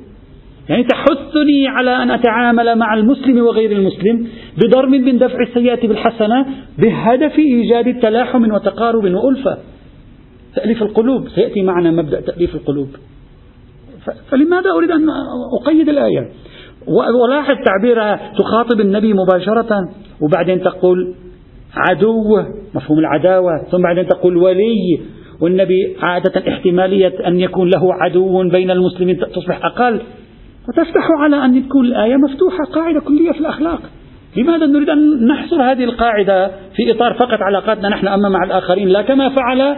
يعني 0.70 0.84
تحثني 0.84 1.68
على 1.68 2.04
أن 2.04 2.12
أتعامل 2.12 2.76
مع 2.76 2.94
المسلم 2.94 3.46
وغير 3.46 3.72
المسلم 3.72 4.28
بضرب 4.58 4.90
من 4.90 5.18
دفع 5.18 5.38
السيئة 5.48 5.88
بالحسنة 5.88 6.46
بهدف 6.78 7.40
إيجاد 7.40 7.88
التلاحم 7.88 8.52
وتقارب 8.52 9.04
وألفة. 9.04 9.58
تأليف 10.56 10.84
القلوب 10.84 11.30
سيأتي 11.30 11.62
معنا 11.62 11.92
مبدأ 11.92 12.22
تأليف 12.22 12.56
القلوب. 12.56 12.88
فلماذا 14.32 14.72
أريد 14.72 14.92
أن 14.92 15.08
أقيد 15.62 15.90
الآية؟ 15.90 16.30
ولاحظ 17.22 17.56
تعبيرها 17.66 18.32
تخاطب 18.38 18.80
النبي 18.80 19.14
مباشرة 19.14 19.90
وبعدين 20.22 20.62
تقول 20.62 21.16
عدو 21.76 22.44
مفهوم 22.76 23.00
العداوة 23.00 23.64
ثم 23.72 23.82
بعدين 23.82 24.08
تقول 24.08 24.38
ولي 24.38 25.00
والنبي 25.42 25.96
عادة 26.02 26.52
احتمالية 26.52 27.28
أن 27.28 27.40
يكون 27.40 27.70
له 27.70 27.94
عدو 27.94 28.50
بين 28.50 28.72
المسلمين 28.72 29.20
تصبح 29.20 29.66
أقل. 29.66 30.02
وتفتح 30.70 31.08
على 31.20 31.46
أن 31.46 31.66
تكون 31.66 31.86
الآية 31.86 32.16
مفتوحة 32.16 32.64
قاعدة 32.74 33.00
كلية 33.00 33.32
في 33.32 33.40
الأخلاق. 33.40 33.82
لماذا 34.38 34.66
نريد 34.66 34.90
أن 34.90 35.28
نحصر 35.28 35.72
هذه 35.72 35.84
القاعدة 35.84 36.48
في 36.48 36.92
إطار 36.92 37.14
فقط 37.14 37.40
علاقاتنا 37.42 37.90
نحن 37.90 38.08
أما 38.08 38.30
مع 38.30 38.44
الآخرين؟ 38.44 38.88
لا 38.88 39.02
كما 39.02 39.30
فعل 39.30 39.76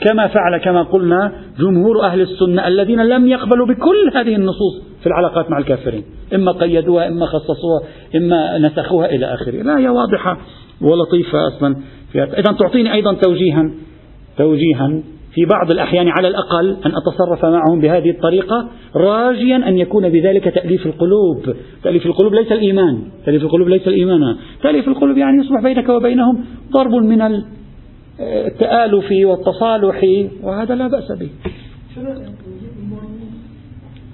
كما 0.00 0.26
فعل 0.26 0.58
كما 0.58 0.82
قلنا 0.82 1.32
جمهور 1.58 2.02
أهل 2.02 2.20
السنة 2.20 2.68
الذين 2.68 3.06
لم 3.06 3.26
يقبلوا 3.26 3.66
بكل 3.66 4.10
هذه 4.14 4.36
النصوص 4.36 4.82
في 5.00 5.06
العلاقات 5.06 5.50
مع 5.50 5.58
الكافرين. 5.58 6.04
إما 6.34 6.52
قيدوها 6.52 7.08
إما 7.08 7.26
خصصوها 7.26 7.82
إما 8.16 8.58
نسخوها 8.58 9.06
إلى 9.06 9.34
آخره. 9.34 9.62
لا 9.62 9.78
هي 9.78 9.88
واضحة 9.88 10.38
ولطيفة 10.80 11.38
أصلا. 11.48 11.76
إذا 12.14 12.56
تعطيني 12.58 12.92
أيضا 12.92 13.14
توجيها 13.14 13.70
توجيها 14.38 15.02
في 15.34 15.44
بعض 15.44 15.70
الأحيان 15.70 16.08
على 16.08 16.28
الأقل 16.28 16.76
أن 16.86 16.92
أتصرف 16.96 17.44
معهم 17.44 17.80
بهذه 17.80 18.10
الطريقة 18.10 18.68
راجيا 18.96 19.56
أن 19.56 19.78
يكون 19.78 20.08
بذلك 20.08 20.44
تأليف 20.44 20.86
القلوب. 20.86 21.56
تأليف 21.82 22.06
القلوب 22.06 22.34
ليس 22.34 22.52
الإيمان. 22.52 22.98
تأليف 23.26 23.42
القلوب 23.42 23.68
ليس 23.68 23.88
الإيمان. 23.88 24.36
تأليف 24.62 24.88
القلوب 24.88 25.18
يعني 25.18 25.44
يصبح 25.44 25.62
بينك 25.62 25.88
وبينهم 25.88 26.44
ضرب 26.72 26.92
من 26.92 27.22
التآلف 28.20 29.12
والتصالح 29.12 30.28
وهذا 30.42 30.74
لا 30.74 30.88
بأس 30.88 31.12
به 31.12 31.28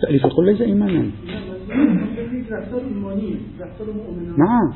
تأليف 0.03 0.27
القلوب 0.27 0.49
ليس 0.49 0.61
إيمانا 0.61 1.11
نعم 4.39 4.73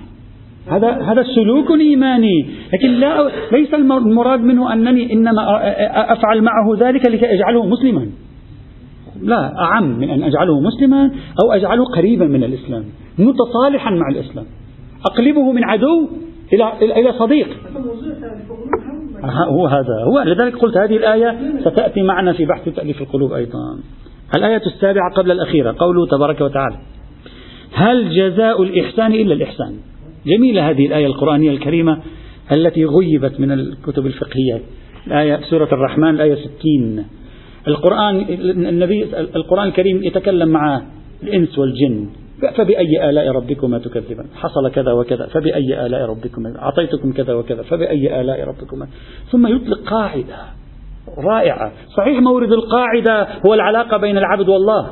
هذا 0.66 0.90
هذا 1.02 1.22
سلوك 1.22 1.70
إيماني، 1.80 2.46
لكن 2.72 2.88
لا 2.88 3.30
ليس 3.52 3.74
المراد 3.74 4.40
منه 4.40 4.72
أنني 4.72 5.12
إنما 5.12 5.42
أفعل 6.12 6.42
معه 6.42 6.76
ذلك 6.78 7.06
لكي 7.06 7.34
أجعله 7.34 7.66
مسلما. 7.66 8.06
لا 9.22 9.58
أعم 9.58 9.98
من 9.98 10.10
أن 10.10 10.22
أجعله 10.22 10.60
مسلما 10.60 11.10
أو 11.44 11.52
أجعله 11.52 11.84
قريبا 11.84 12.26
من 12.26 12.44
الإسلام، 12.44 12.84
متصالحا 13.18 13.90
مع 13.90 14.08
الإسلام. 14.08 14.46
أقلبه 15.04 15.52
من 15.52 15.64
عدو 15.64 16.08
إلى 16.52 16.72
إلى 17.00 17.12
صديق. 17.12 17.48
هو 19.30 19.66
هذا 19.66 20.04
هو 20.04 20.22
لذلك 20.22 20.56
قلت 20.56 20.76
هذه 20.76 20.96
الآية 20.96 21.36
ستأتي 21.60 22.02
معنا 22.02 22.32
في 22.32 22.44
بحث 22.44 22.68
تأليف 22.68 23.02
القلوب 23.02 23.32
أيضا. 23.32 23.78
الآية 24.36 24.62
السابعة 24.66 25.12
قبل 25.14 25.30
الأخيرة 25.30 25.74
قوله 25.78 26.06
تبارك 26.06 26.40
وتعالى: 26.40 26.76
هل 27.72 28.10
جزاء 28.10 28.62
الإحسان 28.62 29.12
إلا 29.12 29.34
الإحسان؟ 29.34 29.74
جميلة 30.26 30.70
هذه 30.70 30.86
الآية 30.86 31.06
القرآنية 31.06 31.50
الكريمة 31.50 31.98
التي 32.56 32.84
غيبت 32.84 33.40
من 33.40 33.52
الكتب 33.52 34.06
الفقهية 34.06 34.60
الآية 35.06 35.40
سورة 35.50 35.68
الرحمن 35.72 36.08
الآية 36.08 36.34
60 36.34 37.04
القرآن 37.68 38.16
النبي 38.68 39.04
القرآن 39.34 39.68
الكريم 39.68 40.02
يتكلم 40.02 40.48
مع 40.48 40.82
الإنس 41.22 41.58
والجن 41.58 42.06
فبأي 42.52 43.10
آلاء 43.10 43.28
ربكما 43.28 43.78
تكذبان؟ 43.78 44.26
حصل 44.34 44.70
كذا 44.70 44.92
وكذا 44.92 45.26
فبأي 45.26 45.86
آلاء 45.86 46.02
ربكما؟ 46.10 46.58
أعطيتكم 46.58 47.12
كذا 47.12 47.34
وكذا 47.34 47.62
فبأي 47.62 48.20
آلاء 48.20 48.48
ربكما؟ 48.48 48.86
ثم 49.30 49.46
يطلق 49.46 49.78
قاعدة 49.90 50.36
رائعة. 51.18 51.72
صحيح 51.96 52.20
مورد 52.20 52.52
القاعدة 52.52 53.26
هو 53.46 53.54
العلاقة 53.54 53.96
بين 53.96 54.18
العبد 54.18 54.48
والله 54.48 54.90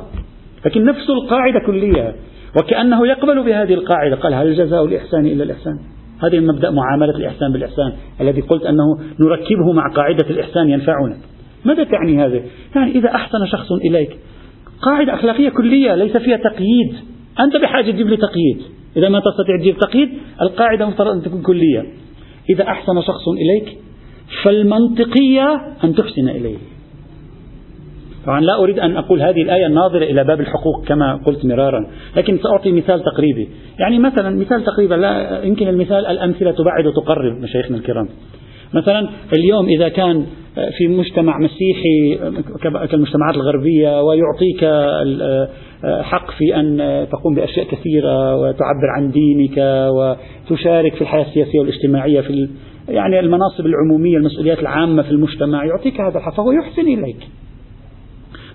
لكن 0.65 0.85
نفس 0.85 1.09
القاعدة 1.09 1.59
كلية. 1.65 2.15
وكأنه 2.61 3.07
يقبل 3.07 3.43
بهذه 3.43 3.73
القاعدة 3.73 4.15
قال 4.15 4.33
هل 4.33 4.55
جزاء 4.55 4.85
الإحسان 4.85 5.25
إلا 5.25 5.43
الإحسان؟ 5.43 5.79
هذه 6.23 6.39
مبدأ 6.39 6.71
معاملة 6.71 7.15
الإحسان 7.17 7.53
بالإحسان 7.53 7.93
الذي 8.21 8.41
قلت 8.41 8.63
أنه 8.63 8.97
نركبه 9.19 9.71
مع 9.73 9.93
قاعدة 9.95 10.29
الإحسان 10.29 10.69
ينفعنا. 10.69 11.17
ماذا 11.65 11.83
تعني 11.83 12.25
هذا؟ 12.25 12.41
يعني 12.75 12.91
إذا 12.91 13.09
أحسن 13.09 13.45
شخص 13.45 13.71
إليك 13.71 14.17
قاعدة 14.81 15.13
أخلاقية 15.13 15.49
كلية 15.49 15.95
ليس 15.95 16.17
فيها 16.17 16.37
تقييد. 16.37 17.12
أنت 17.39 17.57
بحاجة 17.63 17.91
تجيب 17.91 18.07
لي 18.07 18.17
تقييد. 18.17 18.61
إذا 18.97 19.09
ما 19.09 19.19
تستطيع 19.19 19.57
تجيب 19.59 19.77
تقييد 19.77 20.09
القاعدة 20.41 20.85
مفترض 20.85 21.11
أن 21.11 21.21
تكون 21.21 21.41
كلية. 21.41 21.85
إذا 22.49 22.63
أحسن 22.63 23.01
شخص 23.01 23.27
إليك 23.27 23.77
فالمنطقية 24.43 25.53
أن 25.83 25.95
تحسن 25.95 26.29
إليه. 26.29 26.57
طبعا 28.25 28.41
لا 28.41 28.59
أريد 28.59 28.79
أن 28.79 28.97
أقول 28.97 29.21
هذه 29.21 29.41
الآية 29.41 29.67
ناظرة 29.67 30.03
إلى 30.03 30.23
باب 30.23 30.39
الحقوق 30.39 30.85
كما 30.85 31.19
قلت 31.25 31.45
مرارا 31.45 31.87
لكن 32.15 32.37
سأعطي 32.37 32.71
مثال 32.71 33.03
تقريبي. 33.03 33.49
يعني 33.79 33.99
مثلا 33.99 34.29
مثال 34.29 34.63
تقريبا 34.63 34.95
لا 34.95 35.43
يمكن 35.43 35.67
المثال 35.67 36.05
الأمثلة 36.05 36.51
تبعد 36.51 36.85
وتقرب 36.85 37.41
مشايخنا 37.41 37.77
الكرام. 37.77 38.09
مثلا 38.73 39.09
اليوم 39.33 39.65
إذا 39.65 39.89
كان 39.89 40.25
في 40.77 40.87
مجتمع 40.87 41.37
مسيحي 41.37 42.17
كالمجتمعات 42.91 43.35
الغربية 43.35 44.01
ويعطيك 44.01 44.65
حق 46.01 46.31
في 46.31 46.55
أن 46.55 46.77
تقوم 47.11 47.35
بأشياء 47.35 47.65
كثيرة 47.65 48.35
وتعبر 48.35 48.89
عن 48.97 49.11
دينك 49.11 49.57
وتشارك 49.89 50.95
في 50.95 51.01
الحياة 51.01 51.25
السياسية 51.25 51.59
والاجتماعية 51.59 52.21
في 52.21 52.49
يعني 52.87 53.19
المناصب 53.19 53.65
العمومية 53.65 54.17
المسؤوليات 54.17 54.59
العامة 54.59 55.03
في 55.03 55.11
المجتمع 55.11 55.65
يعطيك 55.65 56.01
هذا 56.01 56.17
الحق 56.17 56.33
فهو 56.33 56.51
يحسن 56.51 56.81
إليك. 56.81 57.27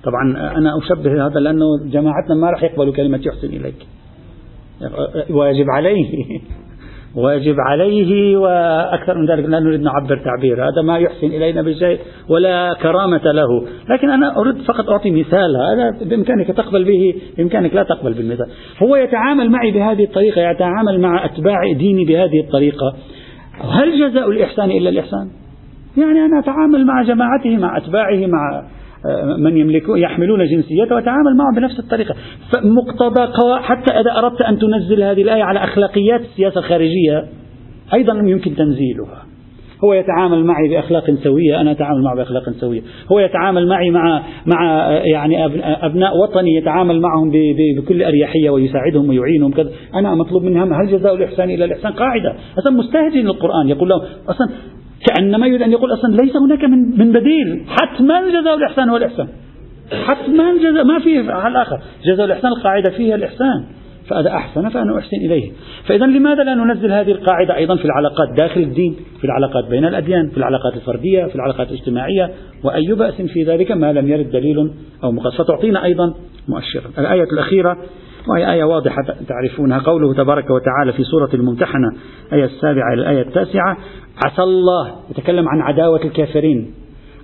طبعا 0.04 0.56
أنا 0.58 0.78
أشبه 0.78 1.26
هذا 1.26 1.40
لأنه 1.40 1.64
جماعتنا 1.84 2.34
ما 2.34 2.50
راح 2.50 2.62
يقبلوا 2.62 2.92
كلمة 2.92 3.20
يحسن 3.26 3.48
إليك. 3.48 3.86
واجب 5.30 5.66
عليه. 5.70 6.06
واجب 7.16 7.56
عليه 7.68 8.36
وأكثر 8.36 9.18
من 9.18 9.26
ذلك 9.26 9.44
لا 9.48 9.60
نريد 9.60 9.80
نعبر 9.80 10.16
تعبير 10.24 10.64
هذا 10.64 10.82
ما 10.84 10.98
يحسن 10.98 11.26
إلينا 11.26 11.62
بشيء 11.62 11.98
ولا 12.28 12.76
كرامة 12.82 13.32
له. 13.32 13.66
لكن 13.90 14.10
أنا 14.10 14.36
أريد 14.36 14.56
فقط 14.62 14.90
أعطي 14.90 15.10
مثال 15.10 15.56
هذا 15.56 16.08
بإمكانك 16.10 16.46
تقبل 16.46 16.84
به 16.84 17.14
بإمكانك 17.38 17.74
لا 17.74 17.82
تقبل 17.82 18.14
بالمثال. 18.14 18.46
هو 18.82 18.96
يتعامل 18.96 19.50
معي 19.50 19.70
بهذه 19.70 20.04
الطريقة 20.04 20.50
يتعامل 20.50 21.00
مع 21.00 21.24
أتباع 21.24 21.72
ديني 21.78 22.04
بهذه 22.04 22.40
الطريقة. 22.40 22.94
هل 23.70 24.10
جزاء 24.10 24.30
الإحسان 24.30 24.70
إلا 24.70 24.90
الإحسان؟ 24.90 25.30
يعني 25.96 26.24
أنا 26.24 26.38
أتعامل 26.38 26.86
مع 26.86 27.02
جماعته 27.02 27.56
مع 27.56 27.76
أتباعه 27.76 28.26
مع 28.26 28.62
من 29.38 29.56
يملكون 29.56 29.98
يحملون 29.98 30.46
جنسيته 30.46 30.96
وتعامل 30.96 31.36
معهم 31.36 31.54
بنفس 31.56 31.78
الطريقة. 31.78 32.14
فمقتضى 32.52 33.32
حتى 33.62 33.92
إذا 33.92 34.18
أردت 34.18 34.42
أن 34.42 34.58
تنزل 34.58 35.02
هذه 35.02 35.22
الآية 35.22 35.42
على 35.42 35.64
أخلاقيات 35.64 36.20
السياسة 36.20 36.58
الخارجية 36.58 37.24
أيضا 37.94 38.12
يمكن 38.14 38.56
تنزيلها. 38.56 39.24
هو 39.84 39.92
يتعامل 39.92 40.44
معي 40.44 40.68
بأخلاق 40.68 41.10
سوية 41.10 41.60
أنا 41.60 41.70
أتعامل 41.70 42.02
معه 42.02 42.16
بأخلاق 42.16 42.50
سوية. 42.50 42.80
هو 43.12 43.18
يتعامل 43.18 43.68
معي 43.68 43.90
مع 43.90 44.22
مع 44.46 44.90
يعني 44.90 45.44
أبناء 45.86 46.16
وطني 46.16 46.54
يتعامل 46.56 47.00
معهم 47.00 47.30
بكل 47.76 48.02
أريحية 48.02 48.50
ويساعدهم 48.50 49.08
ويعينهم 49.08 49.52
كذا. 49.52 49.70
أنا 49.94 50.14
مطلوب 50.14 50.42
مني 50.42 50.60
هل 50.60 50.86
جزاء 50.92 51.14
الإحسان 51.14 51.50
إلى 51.50 51.64
الإحسان؟ 51.64 51.92
قاعدة. 51.92 52.34
أصلا 52.58 52.76
مستهجن 52.76 53.26
للقرآن 53.26 53.68
يقول 53.68 53.88
لهم 53.88 54.00
أصلا 54.28 54.48
كأنما 55.06 55.46
يريد 55.46 55.62
أن 55.62 55.72
يقول 55.72 55.92
أصلا 55.92 56.22
ليس 56.22 56.36
هناك 56.36 56.64
من, 56.64 56.98
من 56.98 57.12
بديل. 57.12 57.66
حتما 57.68 58.20
جزاء 58.40 58.54
الإحسان 58.54 58.88
هو 58.88 58.96
الإحسان 58.96 59.28
حتما 59.92 60.44
جزاء 60.58 60.84
ما 60.84 60.98
في 60.98 61.32
حل 61.32 61.56
آخر 61.56 61.80
جزاء 62.04 62.26
الإحسان 62.26 62.52
القاعدة 62.52 62.90
فيها 62.90 63.14
الإحسان. 63.14 63.64
فإذا 64.10 64.30
أحسن 64.30 64.68
فأنا 64.68 64.98
أحسن 64.98 65.16
إليه. 65.16 65.52
فإذا 65.86 66.06
لماذا 66.06 66.42
لا 66.42 66.54
ننزل 66.54 66.92
هذه 66.92 67.10
القاعدة 67.10 67.56
أيضا 67.56 67.76
في 67.76 67.84
العلاقات 67.84 68.28
داخل 68.36 68.60
الدين 68.60 68.96
في 69.18 69.24
العلاقات 69.24 69.64
بين 69.70 69.84
الأديان 69.84 70.28
في 70.28 70.36
العلاقات 70.36 70.74
الفردية 70.76 71.24
في 71.24 71.34
العلاقات 71.34 71.68
الاجتماعية؟ 71.68 72.30
وأي 72.64 72.94
بأس 72.94 73.14
في 73.14 73.44
ذلك 73.44 73.72
ما 73.72 73.92
لم 73.92 74.08
يرد 74.08 74.30
دليل 74.30 74.70
أو 75.04 75.12
مقص 75.12 75.36
فتعطينا 75.36 75.84
أيضا 75.84 76.14
مؤشرا 76.48 76.90
الآية 76.98 77.26
الأخيرة 77.32 77.76
وهي 78.28 78.52
آية 78.52 78.64
واضحة 78.64 79.02
تعرفونها 79.28 79.78
قوله 79.78 80.14
تبارك 80.14 80.50
وتعالى 80.50 80.92
في 80.92 81.04
سورة 81.04 81.30
الممتحنة 81.34 81.88
آية 82.32 82.44
السابعة 82.44 82.94
إلى 82.94 83.02
الآية 83.02 83.22
التاسعة 83.22 83.76
عسى 84.24 84.42
الله 84.42 84.92
يتكلم 85.10 85.48
عن 85.48 85.60
عداوة 85.60 86.02
الكافرين. 86.04 86.74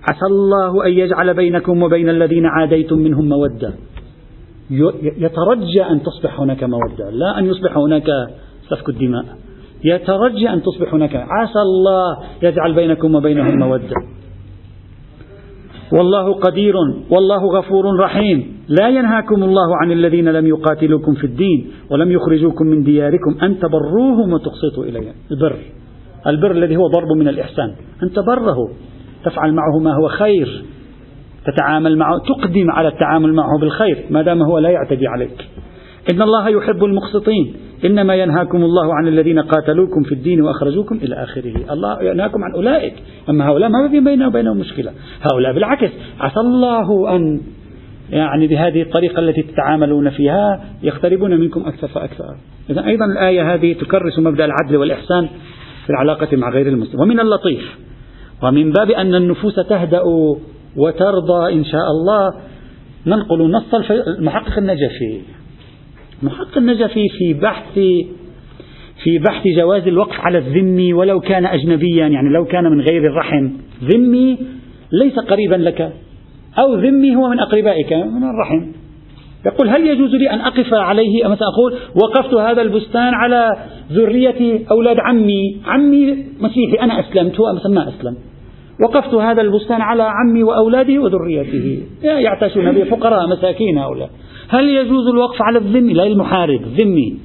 عسى 0.09 0.27
الله 0.27 0.87
أن 0.87 0.93
يجعل 0.93 1.35
بينكم 1.35 1.83
وبين 1.83 2.09
الذين 2.09 2.47
عاديتم 2.47 2.99
منهم 2.99 3.29
مودة. 3.29 3.73
يترجى 5.03 5.83
أن 5.91 6.03
تصبح 6.03 6.41
هناك 6.41 6.65
مودة 6.65 7.11
لا 7.11 7.39
أن 7.39 7.47
يصبح 7.47 7.77
هناك 7.79 8.07
سفك 8.71 8.89
الدماء. 8.89 9.25
يترجى 9.85 10.49
أن 10.49 10.63
تصبح 10.63 10.95
هناك. 10.95 11.17
عسى 11.17 11.59
الله 11.59 12.19
يجعل 12.43 12.75
بينكم 12.75 13.15
وبينهم 13.15 13.59
مودة. 13.59 13.95
والله 15.93 16.35
قدير 16.35 16.75
والله 17.11 17.59
غفور 17.59 17.85
رحيم. 18.01 18.65
لا 18.69 18.89
ينهاكم 18.89 19.43
الله 19.43 19.77
عن 19.83 19.93
الذين 19.93 20.29
لم 20.29 20.47
يقاتلوكم 20.47 21.15
في 21.15 21.25
الدين 21.25 21.71
ولم 21.91 22.13
يخرجوكم 22.13 22.67
من 22.67 22.83
دياركم 22.83 23.37
أن 23.43 23.59
تبروهم 23.59 24.33
وتقسطوا 24.33 24.85
إليهم. 24.85 25.15
البر. 25.31 25.57
البر 26.27 26.51
الذي 26.51 26.77
هو 26.77 26.87
ضرب 26.87 27.09
من 27.19 27.29
الإحسان. 27.29 27.75
أن 28.03 28.13
تبره 28.13 28.57
تفعل 29.25 29.53
معه 29.53 29.79
ما 29.83 29.95
هو 29.95 30.09
خير. 30.09 30.65
تتعامل 31.47 31.99
معه. 31.99 32.19
تقدم 32.19 32.71
على 32.71 32.89
التعامل 32.89 33.35
معه 33.35 33.59
بالخير. 33.61 34.05
ما 34.11 34.23
دام 34.23 34.43
هو 34.43 34.59
لا 34.59 34.69
يعتدي 34.69 35.07
عليك. 35.07 35.49
إن 36.13 36.23
الله 36.23 36.49
يحب 36.49 36.85
المقسطين. 36.85 37.55
إنما 37.85 38.15
ينهاكم 38.15 38.63
الله 38.65 38.95
عن 38.95 39.09
الذين 39.09 39.41
قاتلوكم 39.41 40.03
في 40.03 40.13
الدين 40.13 40.43
وأخرجوكم 40.43 40.97
إلى 40.97 41.15
آخره. 41.15 41.73
الله 41.73 42.03
ينهاكم 42.03 42.45
عن 42.45 42.53
أولئك. 42.55 42.95
أما 43.29 43.49
هؤلاء 43.49 43.69
ما 43.69 43.89
في 43.89 44.01
بيننا 44.01 44.27
وبينهم 44.27 44.57
مشكلة. 44.57 44.93
هؤلاء 45.33 45.53
بالعكس. 45.53 45.91
عسى 46.21 46.41
الله 46.41 47.17
أن 47.17 47.41
يعني 48.11 48.47
بهذه 48.47 48.83
الطريقة 48.83 49.21
التي 49.21 49.43
تتعاملون 49.43 50.11
فيها 50.11 50.65
يقتربون 50.83 51.41
منكم 51.41 51.61
أكثر 51.67 51.89
فأكثر. 51.89 52.25
إذا 52.71 52.87
أيضا 52.87 53.05
الآية 53.05 53.55
هذه 53.55 53.73
تكرس 53.73 54.19
مبدأ 54.19 54.45
العدل 54.45 54.77
والإحسان. 54.77 55.29
في 55.85 55.91
العلاقة 55.91 56.37
مع 56.37 56.51
غير 56.51 56.69
المسلم. 56.69 57.01
ومن 57.01 57.21
اللطيف 57.21 57.79
ومن 58.43 58.73
باب 58.73 58.91
أن 58.91 59.15
النفوس 59.15 59.55
تهدأ 59.55 60.03
وترضى 60.77 61.53
إن 61.53 61.65
شاء 61.65 61.91
الله 61.91 62.35
ننقل 63.07 63.51
نص 63.51 63.91
المحقق 63.91 64.59
النجفي. 64.59 65.21
المحقق 66.23 66.59
النجفي 66.59 67.09
في 67.19 67.35
بحث 67.35 67.75
في 69.03 69.19
بحث 69.19 69.43
جواز 69.57 69.89
الوقف 69.89 70.21
على 70.21 70.39
الذمي 70.39 70.93
ولو 70.93 71.21
كان 71.21 71.47
أجنبيا 71.47 72.07
يعني 72.07 72.29
لو 72.29 72.45
كان 72.45 72.65
من 72.65 72.81
غير 72.81 73.07
الرحم. 73.11 73.51
ذمي 73.85 74.39
ليس 74.93 75.19
قريبا 75.19 75.55
لك 75.55 75.93
أو 76.59 76.75
ذمي 76.75 77.17
هو 77.17 77.29
من 77.29 77.41
أقربائك 77.41 77.93
من 77.93 78.25
الرحم. 78.25 78.84
يقول 79.47 79.69
هل 79.69 79.87
يجوز 79.87 80.15
لي 80.15 80.31
أن 80.31 80.41
أقف 80.41 80.75
عليه 80.75 81.29
مثلا 81.29 81.49
أقول 81.49 81.75
وقفت 82.03 82.35
هذا 82.35 82.63
البستان 82.63 83.15
على 83.15 83.51
ذرية 83.93 84.61
أولاد 84.71 84.97
عمي 85.01 85.57
عمي 85.67 86.25
مسيحي 86.41 86.77
أنا 86.83 87.01
أسلمت 87.01 87.41
هو 87.41 87.47
ما 87.69 87.89
أسلم. 87.89 88.17
وقفت 88.83 89.15
هذا 89.15 89.43
البستان 89.43 89.81
على 89.81 90.03
عمي 90.03 90.43
وأولاده 90.43 90.99
وذريته. 90.99 91.83
يعتاشون 92.03 92.73
به 92.73 92.85
فقراء 92.85 93.29
مساكين 93.29 93.79
هؤلاء. 93.79 94.11
هل 94.49 94.69
يجوز 94.69 95.07
الوقف 95.09 95.43
على 95.43 95.59
الذمي؟ 95.59 95.93
لا 95.93 96.07
المحارب 96.07 96.61
ذمي. 96.79 97.17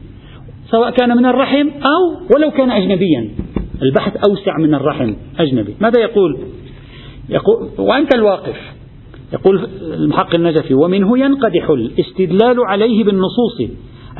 سواء 0.72 0.90
كان 0.90 1.18
من 1.18 1.26
الرحم 1.26 1.68
أو 1.70 2.36
ولو 2.36 2.52
كان 2.52 2.72
أجنبيا. 2.72 3.30
البحث 3.82 4.18
أوسع 4.30 4.58
من 4.58 4.74
الرحم 4.74 5.14
أجنبي. 5.40 5.76
ماذا 5.82 6.00
يقول؟ 6.00 6.38
يقول 7.30 7.70
وأنت 7.78 8.16
الواقف. 8.16 8.79
يقول 9.34 9.70
المحقق 9.82 10.36
النجفي 10.36 10.74
ومنه 10.74 11.20
ينقدح 11.20 11.70
الاستدلال 11.70 12.58
عليه 12.68 13.04
بالنصوص 13.04 13.72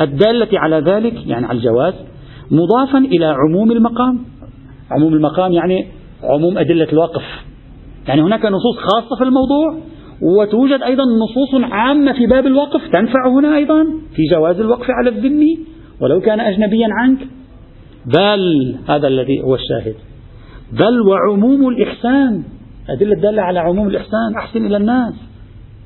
الدالة 0.02 0.60
على 0.60 0.76
ذلك 0.76 1.28
يعني 1.28 1.46
على 1.46 1.58
الجواز 1.58 1.94
مضافا 2.52 2.98
إلى 2.98 3.26
عموم 3.26 3.72
المقام. 3.72 4.20
عموم 4.92 5.14
المقام 5.14 5.52
يعني 5.52 5.88
عموم 6.24 6.58
أدلة 6.58 6.88
الوقف. 6.94 7.24
يعني 8.08 8.22
هناك 8.22 8.46
نصوص 8.46 8.78
خاصة 8.78 9.16
في 9.18 9.24
الموضوع 9.24 9.78
وتوجد 10.22 10.82
أيضا 10.82 11.04
نصوص 11.04 11.72
عامة 11.72 12.14
في 12.14 12.28
باب 12.28 12.48
الوقف 12.48 12.82
تنفع 12.94 13.30
هنا 13.30 13.56
أيضا 13.56 13.84
في 14.16 14.22
جواز 14.32 14.60
الوقف 14.60 14.86
على 14.90 15.10
الذمي 15.10 15.60
ولو 16.02 16.22
كان 16.22 16.40
أجنبيا 16.40 16.88
عنك. 16.92 17.20
بل 18.06 18.76
هذا 18.88 19.08
الذي 19.08 19.42
هو 19.42 19.56
الشاهد 19.56 19.96
بل 20.72 21.02
وعموم 21.02 21.70
الإحسان. 21.70 22.44
أدلة 22.98 23.16
دالة 23.16 23.42
على 23.42 23.60
عموم 23.60 23.88
الإحسان 23.88 24.36
أحسن 24.38 24.66
إلى 24.66 24.78
الناس. 24.78 25.14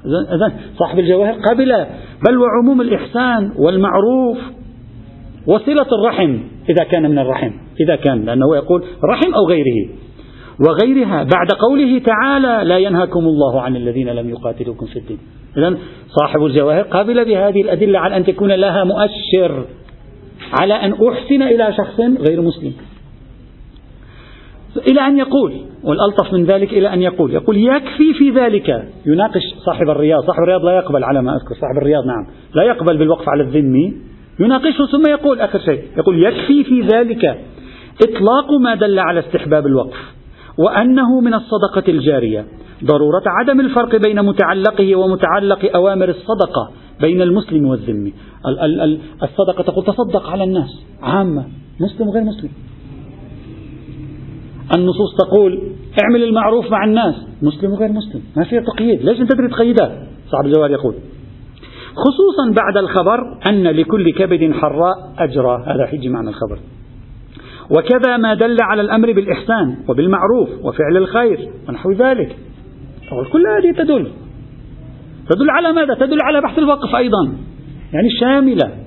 إذا 0.06 0.54
صاحب 0.78 1.00
الجواهر 1.00 1.34
قبل 1.34 1.86
بل 2.28 2.38
وعموم 2.38 2.82
الإحسان 2.82 3.52
والمعروف 3.58 4.38
وصلة 5.48 5.88
الرحم 6.00 6.40
إذا 6.70 6.84
كان 6.84 7.12
من 7.12 7.20
الرحم 7.20 7.52
إذا 7.80 7.96
كان 7.96 8.26
لأنه 8.26 8.56
يقول 8.56 8.84
رحم 9.04 9.34
أو 9.34 9.48
غيره. 9.48 9.90
وغيرها 10.68 11.24
بعد 11.24 11.48
قوله 11.60 12.00
تعالى 12.00 12.70
لا 12.70 12.78
ينهاكم 12.78 13.20
الله 13.20 13.62
عن 13.62 13.76
الذين 13.76 14.10
لم 14.10 14.30
يقاتلوكم 14.30 14.86
في 14.86 15.00
الدين. 15.00 15.18
إذا 15.58 15.78
صاحب 16.08 16.46
الجواهر 16.46 16.82
قبل 16.82 17.26
بهذه 17.26 17.62
الأدلة 17.62 18.00
على 18.00 18.18
أن 18.18 18.26
تكون 18.26 18.52
لها 18.52 18.84
مؤشر 18.84 19.66
على 20.62 20.74
أن 20.74 20.94
أحسن 20.94 21.42
إلى 21.42 21.74
شخص 21.78 22.00
غير 22.00 22.42
مسلم. 22.42 22.74
إلى 24.78 25.08
أن 25.08 25.18
يقول 25.18 25.54
والألطف 25.84 26.34
من 26.34 26.46
ذلك 26.46 26.74
إلى 26.74 26.94
أن 26.94 27.02
يقول 27.02 27.34
يقول 27.34 27.58
يكفي 27.58 28.14
في 28.14 28.30
ذلك 28.30 28.86
يناقش 29.06 29.42
صاحب 29.66 29.90
الرياض 29.90 30.24
صاحب 30.24 30.44
الرياض 30.44 30.66
لا 30.66 30.72
يقبل 30.72 31.04
على 31.04 31.22
ما 31.22 31.36
أذكر 31.36 31.56
صاحب 31.62 31.78
الرياض 31.78 32.06
نعم 32.06 32.28
لا 32.56 32.64
يقبل 32.64 32.98
بالوقف 32.98 33.30
على 33.30 33.44
الذمي 33.44 33.94
يناقشه 34.40 34.86
ثم 34.92 35.10
يقول 35.10 35.40
آخر 35.40 35.60
شيء 35.60 35.84
يقول 35.98 36.24
يكفي 36.24 36.64
في 36.64 36.82
ذلك 36.82 37.26
إطلاق 38.04 38.52
ما 38.62 38.76
دل 38.76 39.00
على 39.00 39.20
استحباب 39.20 39.68
الوقف 39.68 39.98
وأنه 40.58 41.22
من 41.22 41.34
الصدقة 41.34 41.84
الجارية 41.88 42.46
ضرورة 42.84 43.24
عدم 43.26 43.60
الفرق 43.60 43.96
بين 43.96 44.26
متعلقه 44.26 44.96
ومتعلق 44.96 45.76
أوامر 45.76 46.10
الصدقة 46.10 46.72
بين 47.02 47.22
المسلم 47.22 47.66
والذمي. 47.66 48.14
الصدقة 49.24 49.64
تقول 49.64 49.86
تصدق 49.86 50.30
على 50.30 50.44
الناس 50.44 50.84
عامة 51.02 51.46
مسلم 51.80 52.08
وغير 52.08 52.24
مسلم. 52.24 52.50
النصوص 54.76 55.16
تقول 55.20 55.62
اعمل 56.04 56.24
المعروف 56.24 56.72
مع 56.72 56.84
الناس. 56.86 57.16
مسلم 57.42 57.72
وغير 57.72 57.92
مسلم. 57.92 58.22
ما 58.38 58.44
فيها 58.44 58.62
تقييد. 58.62 59.02
ليش 59.02 59.22
أنت 59.22 59.32
تريد 59.32 59.50
تقيدها؟ 59.50 60.08
صاحب 60.32 60.46
الجواب 60.46 60.72
يقول. 60.72 60.96
خصوصا 61.96 62.62
بعد 62.64 62.78
الخبر 62.78 63.38
أن 63.50 63.64
لكل 63.64 64.14
كبد 64.14 64.54
حراء 64.54 65.14
أجرى 65.18 65.64
هذا 65.68 65.86
حجي 65.86 66.10
معنى 66.10 66.30
الخبر. 66.30 66.60
وكذا 67.70 68.18
ما 68.18 68.34
دل 68.34 68.58
على 68.62 68.82
الأمر 68.82 69.12
بالإحسان 69.12 69.78
وبالمعروف 69.90 70.50
وفعل 70.64 70.98
الخير 70.98 71.50
ونحو 71.70 71.92
ذلك. 71.92 72.38
كل 73.32 73.48
هذه 73.48 73.78
تدل. 73.78 74.12
تدل 75.30 75.50
على 75.50 75.72
ماذا؟ 75.72 75.94
تدل 75.94 76.18
على 76.22 76.42
بحث 76.42 76.60
الوقف 76.60 76.96
أيضا. 76.96 77.34
يعني 77.94 78.10
شاملة 78.20 78.83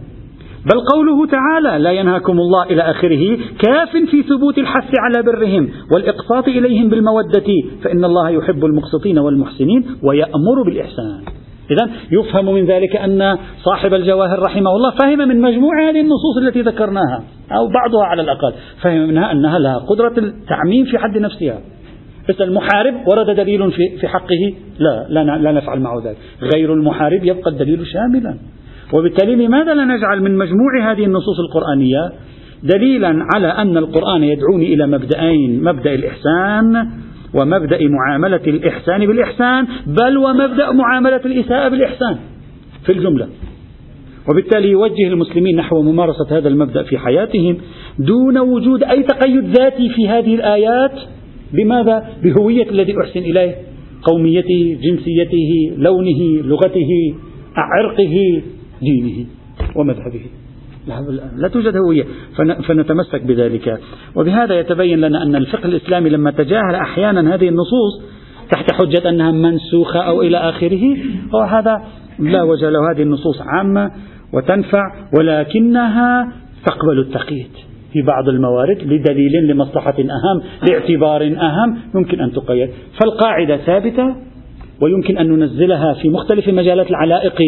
بل 0.72 0.80
قوله 0.80 1.26
تعالى 1.26 1.84
لا 1.84 1.90
ينهاكم 1.90 2.40
الله 2.40 2.64
إلى 2.64 2.82
آخره 2.82 3.38
كاف 3.58 3.90
في 4.10 4.22
ثبوت 4.22 4.58
الحث 4.58 4.90
على 4.98 5.22
برهم 5.22 5.68
والإقساط 5.92 6.48
إليهم 6.48 6.88
بالمودة 6.88 7.46
فإن 7.82 8.04
الله 8.04 8.30
يحب 8.30 8.64
المقسطين 8.64 9.18
والمحسنين 9.18 9.86
ويأمر 10.02 10.62
بالإحسان. 10.66 11.20
إذا 11.70 11.90
يفهم 12.10 12.54
من 12.54 12.66
ذلك 12.66 12.96
أن 12.96 13.38
صاحب 13.64 13.94
الجواهر 13.94 14.38
رحمه 14.38 14.70
الله 14.70 14.90
فهم 14.90 15.18
من 15.18 15.40
مجموع 15.40 15.90
هذه 15.90 16.00
النصوص 16.00 16.36
التي 16.42 16.62
ذكرناها 16.62 17.22
أو 17.52 17.68
بعضها 17.68 18.04
على 18.04 18.22
الأقل 18.22 18.52
فهم 18.82 19.08
منها 19.08 19.32
أنها 19.32 19.58
لها 19.58 19.78
قدرة 19.78 20.14
التعميم 20.18 20.84
في 20.84 20.98
حد 20.98 21.18
نفسها. 21.18 21.58
بس 22.28 22.40
المحارب 22.40 22.94
ورد 23.08 23.36
دليل 23.36 23.72
في 24.00 24.08
حقه 24.08 24.54
لا, 24.78 25.36
لا 25.36 25.52
نفعل 25.52 25.80
معه 25.80 26.02
ذلك. 26.04 26.16
غير 26.54 26.72
المحارب 26.74 27.24
يبقى 27.24 27.50
الدليل 27.50 27.86
شاملا. 27.86 28.36
وبالتالي 28.92 29.46
لماذا 29.46 29.74
لا 29.74 29.84
نجعل 29.84 30.22
من 30.22 30.38
مجموع 30.38 30.92
هذه 30.92 31.04
النصوص 31.04 31.40
القرآنية 31.40 32.12
دليلا 32.62 33.26
على 33.34 33.46
أن 33.46 33.76
القرآن 33.76 34.22
يدعوني 34.22 34.74
إلى 34.74 34.86
مبدأين 34.86 35.64
مبدأ 35.64 35.94
الإحسان 35.94 36.90
ومبدأ 37.34 37.78
معاملة 37.88 38.40
الإحسان 38.46 39.06
بالإحسان 39.06 39.66
بل 39.86 40.18
ومبدأ 40.18 40.72
معاملة 40.72 41.20
الإساءة 41.24 41.68
بالإحسان 41.68 42.16
في 42.86 42.92
الجملة. 42.92 43.28
وبالتالي 44.30 44.70
يوجه 44.70 45.08
المسلمين 45.08 45.56
نحو 45.56 45.82
ممارسة 45.82 46.38
هذا 46.38 46.48
المبدأ 46.48 46.82
في 46.82 46.98
حياتهم 46.98 47.56
دون 47.98 48.38
وجود 48.38 48.82
أي 48.82 49.02
تقيد 49.02 49.44
ذاتي 49.58 49.88
في 49.88 50.08
هذه 50.08 50.34
الآيات. 50.34 50.92
بماذا؟ 51.52 52.08
بهوية 52.22 52.70
الذي 52.70 52.94
أحسن 53.04 53.20
إليه 53.20 53.54
قوميته 54.02 54.78
جنسيته 54.82 55.76
لونه 55.76 56.42
لغته 56.42 56.88
عرقه 57.56 58.42
دينه 58.82 59.26
ومذهبه. 59.76 60.20
لا 61.36 61.48
توجد 61.48 61.76
هوية. 61.76 62.04
فنتمسك 62.68 63.22
بذلك. 63.22 63.80
وبهذا 64.16 64.60
يتبين 64.60 65.00
لنا 65.00 65.22
أن 65.22 65.36
الفقه 65.36 65.64
الإسلامي 65.64 66.10
لما 66.10 66.30
تجاهل 66.30 66.74
أحيانا 66.74 67.34
هذه 67.34 67.48
النصوص 67.48 68.02
تحت 68.50 68.72
حجة 68.72 69.08
أنها 69.08 69.30
منسوخة 69.32 70.00
أو 70.00 70.22
إلى 70.22 70.36
آخره 70.36 70.96
وهذا 71.32 71.84
لا 72.18 72.42
وجه 72.42 72.70
له. 72.70 72.92
هذه 72.92 73.02
النصوص 73.02 73.40
عامة 73.40 73.90
وتنفع 74.32 74.82
ولكنها 75.18 76.32
تقبل 76.66 76.98
التقييد 76.98 77.50
في 77.92 78.02
بعض 78.02 78.28
الموارد 78.28 78.82
لدليل 78.82 79.46
لمصلحة 79.46 79.94
أهم 79.98 80.42
لاعتبار 80.68 81.22
أهم 81.22 81.78
يمكن 81.94 82.20
أن 82.20 82.32
تقيد. 82.32 82.70
فالقاعدة 83.00 83.56
ثابتة 83.56 84.16
ويمكن 84.80 85.18
أن 85.18 85.28
ننزلها 85.28 85.94
في 86.02 86.08
مختلف 86.08 86.48
مجالات 86.48 86.90
العلائق 86.90 87.38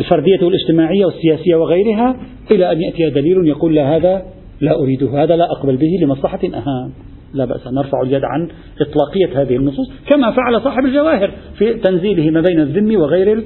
الفردية 0.00 0.38
والاجتماعية 0.42 1.04
والسياسية 1.04 1.56
وغيرها 1.56 2.16
إلى 2.50 2.72
أن 2.72 2.80
يأتي 2.80 3.10
دليل 3.10 3.48
يقول 3.48 3.74
لا 3.74 3.96
هذا 3.96 4.22
لا 4.60 4.80
أريده 4.80 5.22
هذا 5.22 5.36
لا 5.36 5.44
أقبل 5.44 5.76
به 5.76 5.98
لمصلحة 6.02 6.40
أهم. 6.44 6.92
لا 7.34 7.44
بأس 7.44 7.66
نرفع 7.66 8.02
اليد 8.02 8.24
عن 8.24 8.48
إطلاقية 8.80 9.42
هذه 9.42 9.56
النصوص 9.56 9.92
كما 10.10 10.30
فعل 10.30 10.60
صاحب 10.60 10.84
الجواهر 10.84 11.30
في 11.58 11.74
تنزيله 11.74 12.30
ما 12.30 12.40
بين 12.40 12.60
الذم 12.60 13.00
وغير 13.00 13.44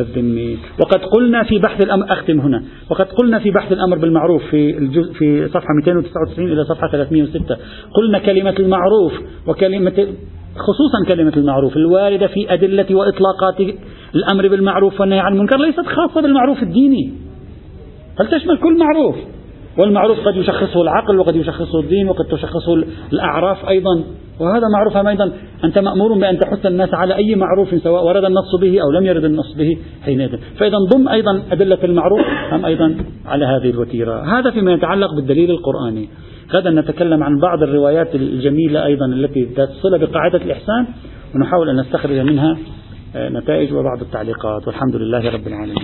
الذمي 0.00 0.58
وقد 0.80 1.00
قلنا 1.04 1.42
في 1.42 1.58
بحث 1.58 1.84
الأمر 1.84 2.12
أختم 2.12 2.40
هنا 2.40 2.64
وقد 2.90 3.06
قلنا 3.06 3.38
في 3.38 3.50
بحث 3.50 3.72
الأمر 3.72 3.98
بالمعروف 3.98 4.42
في 4.50 4.78
الجزء 4.78 5.12
في 5.12 5.48
صفحة 5.48 5.74
299 5.82 6.52
إلى 6.52 6.64
صفحة 6.64 6.88
306 6.90 7.56
قلنا 7.94 8.18
كلمة 8.18 8.54
المعروف 8.58 9.12
وكلمة 9.46 10.06
خصوصا 10.56 11.14
كلمة 11.14 11.32
المعروف 11.36 11.76
الواردة 11.76 12.26
في 12.26 12.54
أدلة 12.54 12.86
وإطلاقات 12.90 13.60
الأمر 14.14 14.48
بالمعروف 14.48 15.00
والنهي 15.00 15.20
عن 15.20 15.32
المنكر 15.32 15.56
ليست 15.58 15.86
خاصة 15.86 16.20
بالمعروف 16.20 16.62
الديني. 16.62 17.12
بل 18.18 18.26
تشمل 18.26 18.58
كل 18.58 18.78
معروف؟ 18.78 19.16
والمعروف 19.78 20.18
قد 20.20 20.36
يشخصه 20.36 20.82
العقل 20.82 21.18
وقد 21.18 21.36
يشخصه 21.36 21.80
الدين 21.80 22.08
وقد 22.08 22.24
تشخصه 22.24 22.84
الأعراف 23.12 23.68
أيضا. 23.68 24.04
وهذا 24.40 24.68
معروف 24.74 25.06
أيضا؟ 25.06 25.32
أنت 25.64 25.78
مأمور 25.78 26.18
بأن 26.18 26.38
تحث 26.38 26.66
الناس 26.66 26.94
على 26.94 27.14
أي 27.14 27.34
معروف 27.34 27.82
سواء 27.82 28.04
ورد 28.04 28.24
النص 28.24 28.60
به 28.60 28.78
أو 28.82 28.90
لم 28.90 29.06
يرد 29.06 29.24
النص 29.24 29.54
به 29.58 29.78
حينئذ 30.04 30.36
فإذا 30.58 30.76
ضم 30.92 31.08
أيضا 31.08 31.42
أدلة 31.52 31.78
المعروف 31.84 32.20
هم 32.52 32.64
أيضا 32.64 32.96
على 33.26 33.44
هذه 33.44 33.70
الوتيرة. 33.70 34.38
هذا 34.38 34.50
فيما 34.50 34.72
يتعلق 34.72 35.14
بالدليل 35.14 35.50
القرآني. 35.50 36.08
غدا 36.50 36.70
نتكلم 36.70 37.22
عن 37.22 37.38
بعض 37.38 37.62
الروايات 37.62 38.14
الجميلة 38.14 38.86
أيضا 38.86 39.06
التي 39.06 39.44
تصل 39.44 39.98
بقاعدة 39.98 40.38
الإحسان 40.38 40.86
ونحاول 41.34 41.68
أن 41.68 41.76
نستخرج 41.76 42.18
منها 42.18 42.56
نتائج 43.16 43.72
وبعض 43.72 44.00
التعليقات 44.00 44.66
والحمد 44.66 44.96
لله 44.96 45.30
رب 45.30 45.46
العالمين. 45.46 45.76